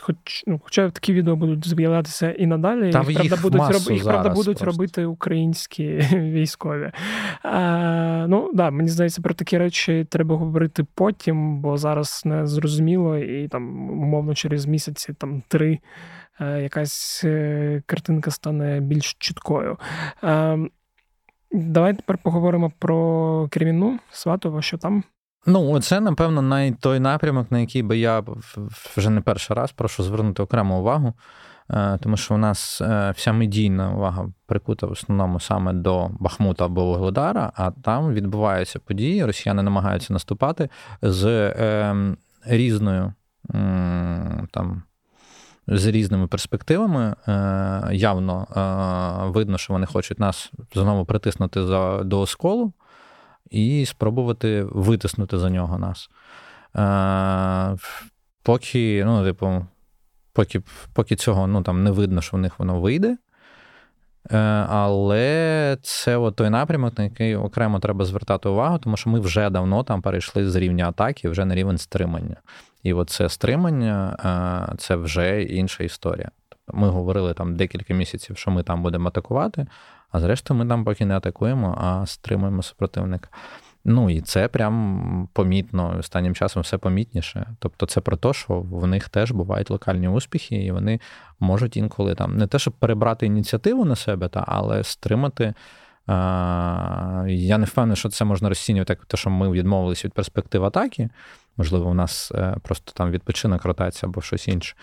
[0.00, 3.96] Хоч ну, хоча такі відео будуть з'являтися і надалі, Та їх, правда, будуть роб...
[3.96, 4.64] їх правда будуть просто.
[4.64, 6.90] робити українські військові.
[7.42, 13.16] А, Ну да, мені здається, про такі речі треба говорити потім, бо зараз не зрозуміло,
[13.16, 15.78] і там, умовно, через місяці там три
[16.40, 19.76] е, якась е, картинка стане більш чіткою.
[20.22, 20.56] А,
[21.50, 25.04] Давай тепер поговоримо про Кремінну Сватово, що там.
[25.46, 28.22] Ну, це, напевно, най той напрямок, на який би я
[28.96, 31.14] вже не перший раз прошу звернути окрему увагу,
[31.70, 36.64] е, тому що у нас е, вся медійна увага прикута в основному саме до Бахмута
[36.64, 39.24] або Вогледара, а там відбуваються події.
[39.24, 40.68] Росіяни намагаються наступати
[41.02, 41.94] з е,
[42.44, 43.12] різною
[44.50, 44.82] там.
[45.68, 47.14] З різними перспективами
[47.92, 48.46] явно
[49.34, 51.60] видно, що вони хочуть нас знову притиснути
[52.04, 52.72] до осколу
[53.50, 56.10] і спробувати витиснути за нього нас.
[56.76, 57.76] Е,
[58.42, 59.66] Поки, ну, типу,
[60.32, 63.16] поки поки цього ну, там, не видно, що в них воно вийде.
[64.30, 64.38] Е,
[64.68, 69.50] Але це от той напрямок, на який окремо треба звертати увагу, тому що ми вже
[69.50, 72.36] давно там перейшли з рівня атаки вже на рівень стримання.
[72.82, 74.16] І от це стримання
[74.72, 76.30] е, це вже інша історія.
[76.72, 79.66] Ми говорили там декілька місяців, що ми там будемо атакувати,
[80.10, 83.28] а зрештою ми там поки не атакуємо, а стримуємо супротивника.
[83.88, 87.46] Ну і це прям помітно останнім часом все помітніше.
[87.58, 91.00] Тобто, це про те, що в них теж бувають локальні успіхи, і вони
[91.40, 95.54] можуть інколи там не те, щоб перебрати ініціативу на себе, та, але стримати.
[97.28, 101.08] Я не впевнений, що це можна розцінювати як те, що ми відмовилися від перспектив атаки.
[101.56, 104.76] Можливо, у нас е, просто там відпочинок ротація або щось інше.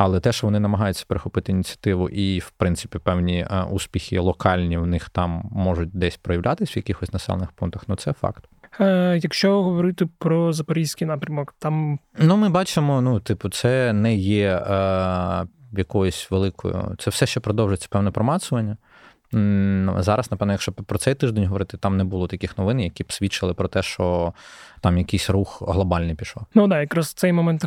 [0.00, 4.86] Але те, що вони намагаються перехопити ініціативу, і, в принципі, певні е, успіхи локальні в
[4.86, 8.44] них там можуть десь проявлятися в якихось населених пунктах, ну це факт.
[8.80, 14.48] Е, якщо говорити про запорізький напрямок, там ну ми бачимо, ну, типу, це не є
[14.48, 16.96] е, якоюсь великою.
[16.98, 18.76] Це все ще продовжується певне промацування.
[19.98, 23.54] Зараз, напевно, якщо про цей тиждень говорити, там не було таких новин, які б свідчили
[23.54, 24.32] про те, що
[24.80, 26.42] там якийсь рух глобальний пішов.
[26.54, 27.64] Ну так, якраз цей момент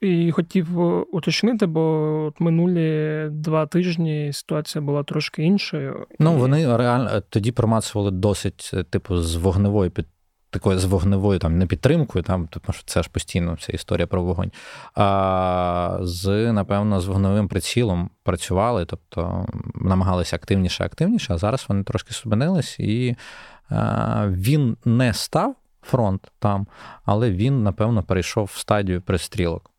[0.00, 0.78] і хотів
[1.14, 1.80] уточнити, бо
[2.26, 6.06] от минулі два тижні ситуація була трошки іншою.
[6.18, 10.06] Ну, вони реально тоді промацували досить, типу, з вогневої під
[10.50, 14.22] такою з вогневою там не підтримкою, там, тому що це ж постійно ця історія про
[14.22, 14.52] вогонь.
[14.94, 22.14] А з, напевно, з вогневим прицілом працювали, тобто намагалися активніше, активніше, а зараз вони трошки
[22.14, 23.16] зупинились, і
[23.70, 26.66] а, він не став фронт там,
[27.04, 29.70] але він, напевно, перейшов в стадію перестрілок.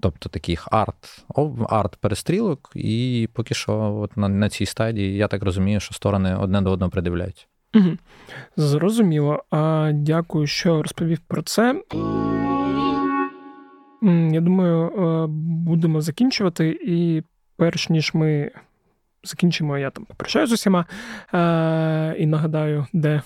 [0.00, 1.24] Тобто таких арт
[1.68, 6.36] арт перестрілок, і поки що от на на цій стадії я так розумію, що сторони
[6.36, 7.46] одне до одного придивляються.
[7.74, 7.96] Угу.
[8.56, 9.44] Зрозуміло.
[9.50, 11.82] А Дякую, що розповів про це.
[14.32, 15.26] Я думаю, е,
[15.66, 16.78] будемо закінчувати.
[16.82, 17.22] І
[17.56, 18.50] перш ніж ми
[19.24, 20.84] закінчимо, я там попрощаюсь з усіма
[21.34, 23.22] е, і нагадаю, де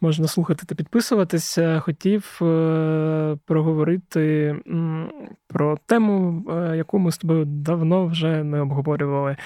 [0.00, 1.80] можна слухати та підписуватися.
[1.80, 5.10] Хотів е, проговорити м,
[5.48, 9.36] про тему, е, яку ми з тобою давно вже не обговорювали.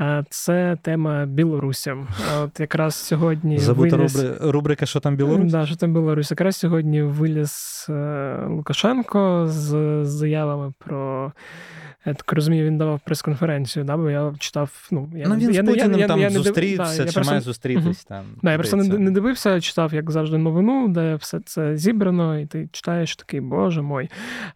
[0.00, 1.94] Е, це тема Білорусі.
[2.42, 4.24] От якраз сьогодні Забута виліз...
[4.24, 4.50] рубри...
[4.50, 5.52] рубрика, що там Білорусь?
[5.52, 6.30] Да, що там Білорусь.
[6.30, 11.32] Якраз сьогодні виліз е, Лукашенко з заявами про.
[12.06, 14.88] Я так розумію, він давав прес-конференцію, да, бо я читав.
[14.90, 18.04] Ну, я, ну він я, з Путіним я, там я, зустрівся, да, чи має зустрітись
[18.04, 18.24] там.
[18.42, 22.46] Да, Я просто не, не дивився, читав, як завжди, новину, де все це зібрано, і
[22.46, 24.10] ти читаєш такий, боже мой.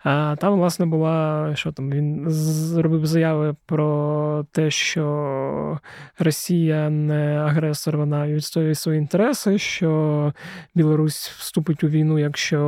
[0.04, 5.78] А там, власне, була, що там, він зробив заяви про те, що
[6.18, 10.32] Росія не агресор, вона відстоює свої інтереси, що
[10.74, 12.60] Білорусь вступить у війну, якщо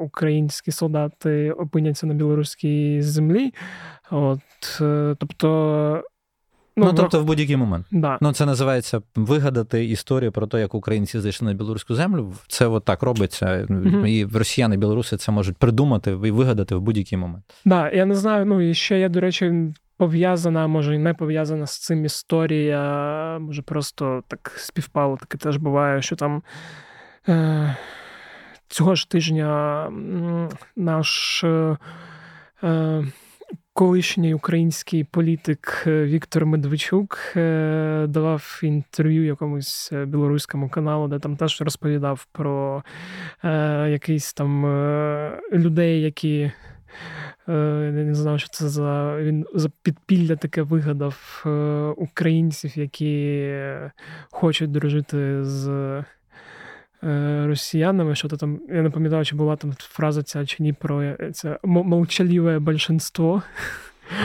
[0.00, 3.52] українські солдати опиняться на білоруській землі.
[4.10, 4.40] От,
[4.80, 6.04] е, Тобто.
[6.76, 7.86] Ну, ну тобто, в будь-який момент.
[7.90, 8.18] Да.
[8.20, 12.34] Ну, це називається вигадати історію про те, як українці зайшли на білоруську землю.
[12.48, 13.46] Це от так робиться.
[13.46, 14.06] Mm-hmm.
[14.06, 17.44] І росіяни, і білоруси це можуть придумати і вигадати в будь-який момент.
[17.46, 18.46] Так, да, я не знаю.
[18.46, 23.38] Ну і ще я, до речі, пов'язана, може і не пов'язана з цим історія.
[23.40, 25.16] Може, просто так співпало.
[25.16, 26.42] Таке теж буває, що там.
[27.28, 27.76] Е-
[28.70, 29.90] Цього ж тижня
[30.76, 31.76] наш е,
[32.62, 33.04] е
[33.80, 41.36] колишній український політик е, Віктор Медведчук е, давав інтерв'ю якомусь е, білоруському каналу, де там
[41.36, 42.84] теж розповідав про
[43.88, 44.66] якийсь там
[45.52, 46.52] людей, які.
[47.48, 51.44] Я не знаю, що це за він за підпілля таке вигадав
[51.96, 53.54] українців, які
[54.30, 55.66] хочуть дружити з
[57.46, 61.02] росіянами, що то там, я не пам'ятаю, чи була там фраза ця чи ні про
[61.02, 63.42] е, це молчаливе большинство.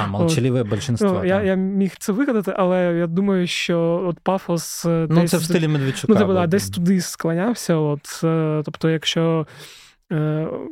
[0.04, 1.10] А, молчаливе большинство.
[1.10, 4.86] Ну, я я міг це вигадати, але я думаю, що от пафос.
[4.86, 6.14] Е, ну, десь, це в стилі Медведчука.
[6.14, 7.76] Ну, типу, десь туди склонявся.
[7.76, 8.20] От,
[8.66, 9.85] Тобто, якщо Е,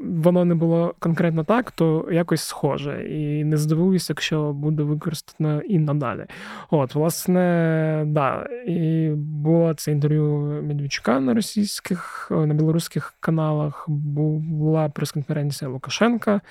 [0.04, 3.08] воно не було конкретно так, то якось схоже.
[3.10, 6.26] І не здивуюся, якщо буде використано і надалі.
[6.70, 8.48] От, власне, да.
[8.68, 10.24] І було це інтерв'ю
[10.64, 16.42] Медведчука на російських, на білоруських каналах, була прес-конференція Лукашенка.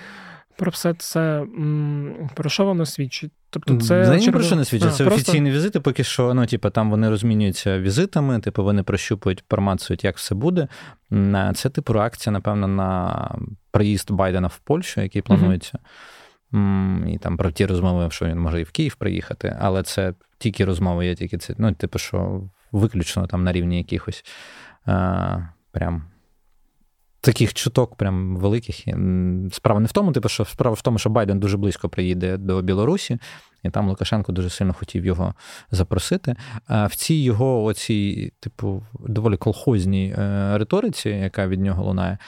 [0.56, 1.46] Про все це
[2.34, 3.32] про що воно свідчить?
[3.50, 4.88] Тобто це За про що не свідчить.
[4.88, 5.22] А, це просто...
[5.22, 10.16] офіційні візити, поки що ну, типу, там вони розмінюються візитами, типу, вони прощупують інформацію, як
[10.16, 10.68] все буде.
[11.54, 13.30] Це типу реакція, напевно, на
[13.70, 15.78] приїзд Байдена в Польщу, який планується.
[16.52, 17.14] Mm-hmm.
[17.14, 20.64] І там про ті розмови, що він може і в Київ приїхати, але це тільки
[20.64, 21.54] розмови, є тільки це.
[21.58, 22.42] Ну, типу, що
[22.72, 24.24] виключно там на рівні якихось
[24.86, 25.38] а,
[25.72, 26.04] прям
[27.22, 28.76] таких чуток, прям великих.
[29.52, 32.62] Справа не в тому, типу, що справа в тому, що Байден дуже близько приїде до
[32.62, 33.18] Білорусі,
[33.62, 35.34] і там Лукашенко дуже сильно хотів його
[35.70, 36.34] запросити.
[36.66, 42.18] А В цій його оцій, типу, доволі колхозній е, риториці, яка від нього лунає,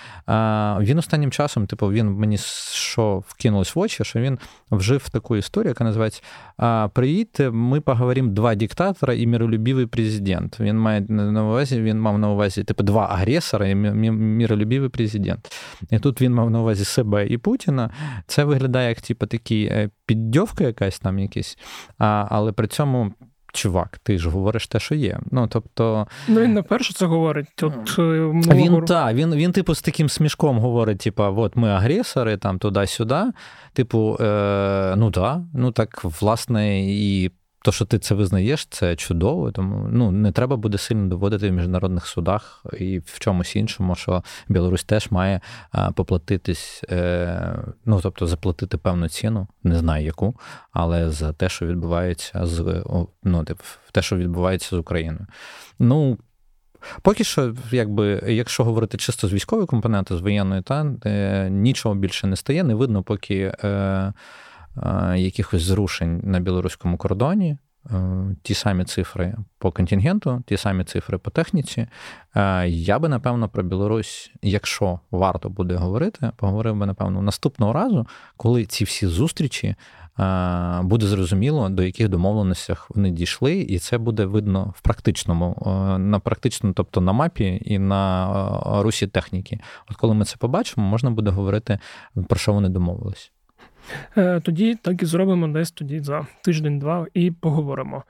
[0.86, 2.38] він останнім часом, типу, він мені
[2.72, 4.38] що вкинулось в очі, що він
[4.70, 6.22] вжив таку історію, яка називається
[6.92, 10.60] Приїдьте, ми поговоримо два диктатора і миролюбивий президент.
[10.60, 13.74] Він має на увазі, він мав на увазі типу два агресора і
[14.84, 15.52] миролюбивий президент.
[15.90, 17.90] І тут він мав на увазі себе і Путіна.
[18.26, 21.58] Це виглядає як типу, такі е, піддьовка якась там якісь,
[21.98, 23.12] а, але при цьому.
[23.54, 25.20] Чувак, ти ж говориш те, що є.
[25.30, 26.06] Ну, тобто...
[26.28, 27.62] Ну, він не перше це говорить.
[27.62, 28.02] От, е,
[28.54, 33.32] Він так, він, він, типу, з таким смішком говорить: типу, от ми агресори, там туди-сюди.
[33.72, 37.30] Типу, е, ну так, ну так, власне, і
[37.64, 39.52] то, що ти це визнаєш, це чудово.
[39.52, 44.22] Тому ну не треба буде сильно доводити в міжнародних судах і в чомусь іншому, що
[44.48, 45.40] Білорусь теж має
[45.94, 50.34] поплатитись, е, ну тобто заплатити певну ціну, не знаю яку,
[50.72, 52.84] але за те, що відбувається з
[53.22, 53.44] ну,
[53.92, 55.26] те, що відбувається з Україною.
[55.78, 56.18] Ну.
[57.02, 62.26] Поки що, якби, якщо говорити чисто з військової компоненти, з воєнної, та е, нічого більше
[62.26, 64.12] не стає, не видно, поки е,
[65.16, 67.56] якихось зрушень на білоруському кордоні.
[67.90, 71.86] Е, ті самі цифри по контингенту, ті самі цифри по техніці.
[72.36, 78.06] Е, я би, напевно, про Білорусь, якщо варто буде говорити, поговорив би, напевно, наступного разу,
[78.36, 84.24] коли ці всі зустрічі е, буде зрозуміло, до яких домовленостях вони дійшли, і це буде
[84.24, 85.56] видно в практичному,
[85.98, 89.60] на практичному, тобто на мапі і на русі техніки.
[89.90, 91.78] От коли ми це побачимо, можна буде говорити,
[92.28, 93.33] про що вони домовились.
[94.16, 98.04] Е, тоді так і зробимо десь тоді за тиждень-два і поговоримо.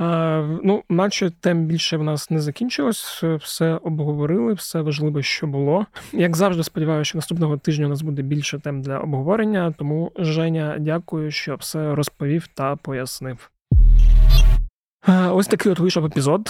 [0.00, 5.86] Е, ну, наче тем більше в нас не закінчилось, все обговорили, все важливе, що було.
[6.12, 9.74] Як завжди, сподіваюся, що наступного тижня у нас буде більше тем для обговорення.
[9.78, 13.50] Тому Женя, дякую, що все розповів та пояснив.
[15.08, 16.48] Е, ось такий от вийшов епізод.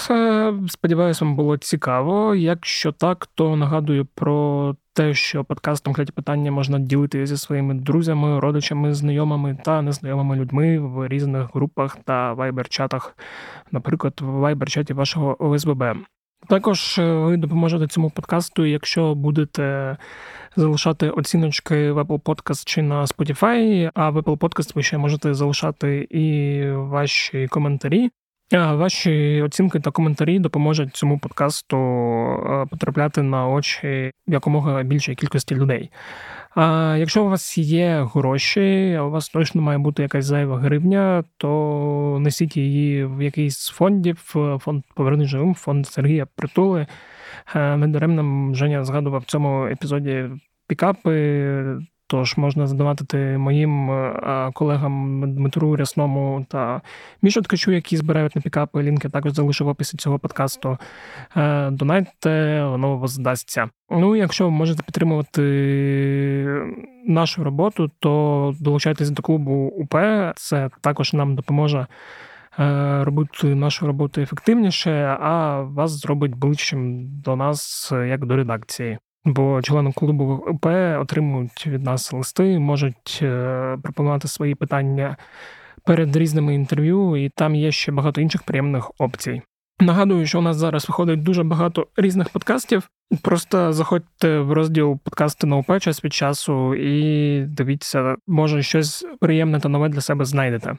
[0.68, 2.34] Сподіваюсь, вам було цікаво.
[2.34, 8.40] Якщо так, то нагадую про те, що подкастом кляті питання можна ділити зі своїми друзями,
[8.40, 13.16] родичами, знайомими та незнайомими людьми в різних групах та вайбер-чатах,
[13.70, 15.84] наприклад, в вайбер-чаті вашого ОСББ.
[16.48, 19.96] Також е, ви допоможете цьому подкасту, якщо будете
[20.56, 25.34] залишати оціночки в Apple Podcast чи на Spotify, а в Apple Podcast ви ще можете
[25.34, 28.10] залишати і ваші коментарі.
[28.52, 31.76] Ваші оцінки та коментарі допоможуть цьому подкасту
[32.70, 35.90] потрапляти на очі якомога більшої кількості людей.
[36.54, 41.24] А якщо у вас є гроші, а у вас точно має бути якась зайва гривня,
[41.36, 44.16] то несіть її в якийсь з фондів,
[44.60, 46.86] фонд «Поверни живим, фонд Сергія Притули.
[47.54, 50.24] Недаремно Женя згадував в цьому епізоді
[50.66, 51.78] пікапи.
[52.08, 56.80] Тож можна задонатити моїм е, колегам Дмитру Рясному та
[57.22, 58.82] Мішу Ткачу, які збирають на пікапи.
[58.82, 60.78] Лінки також залишу в описі цього подкасту.
[61.36, 63.70] Е, донайте, воно вас здасться.
[63.90, 65.42] Ну, якщо ви можете підтримувати
[67.06, 69.94] нашу роботу, то долучайтесь до клубу УП.
[70.36, 71.86] Це також нам допоможе.
[72.58, 78.98] Е, робити нашу роботу ефективніше, а вас зробить ближчим до нас як до редакції.
[79.26, 80.66] Бо члени клубу УП
[81.00, 85.16] отримують від нас листи, можуть е, пропонувати свої питання
[85.84, 89.42] перед різними інтерв'ю, і там є ще багато інших приємних опцій.
[89.80, 92.88] Нагадую, що у нас зараз виходить дуже багато різних подкастів.
[93.22, 99.60] Просто заходьте в розділ подкасти на УП час від часу і дивіться, може щось приємне
[99.60, 100.76] та нове для себе знайдете.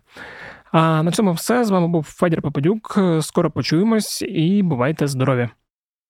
[0.71, 2.99] А на цьому все з вами був Федір Попадюк.
[3.21, 5.49] Скоро почуємось і бувайте здорові!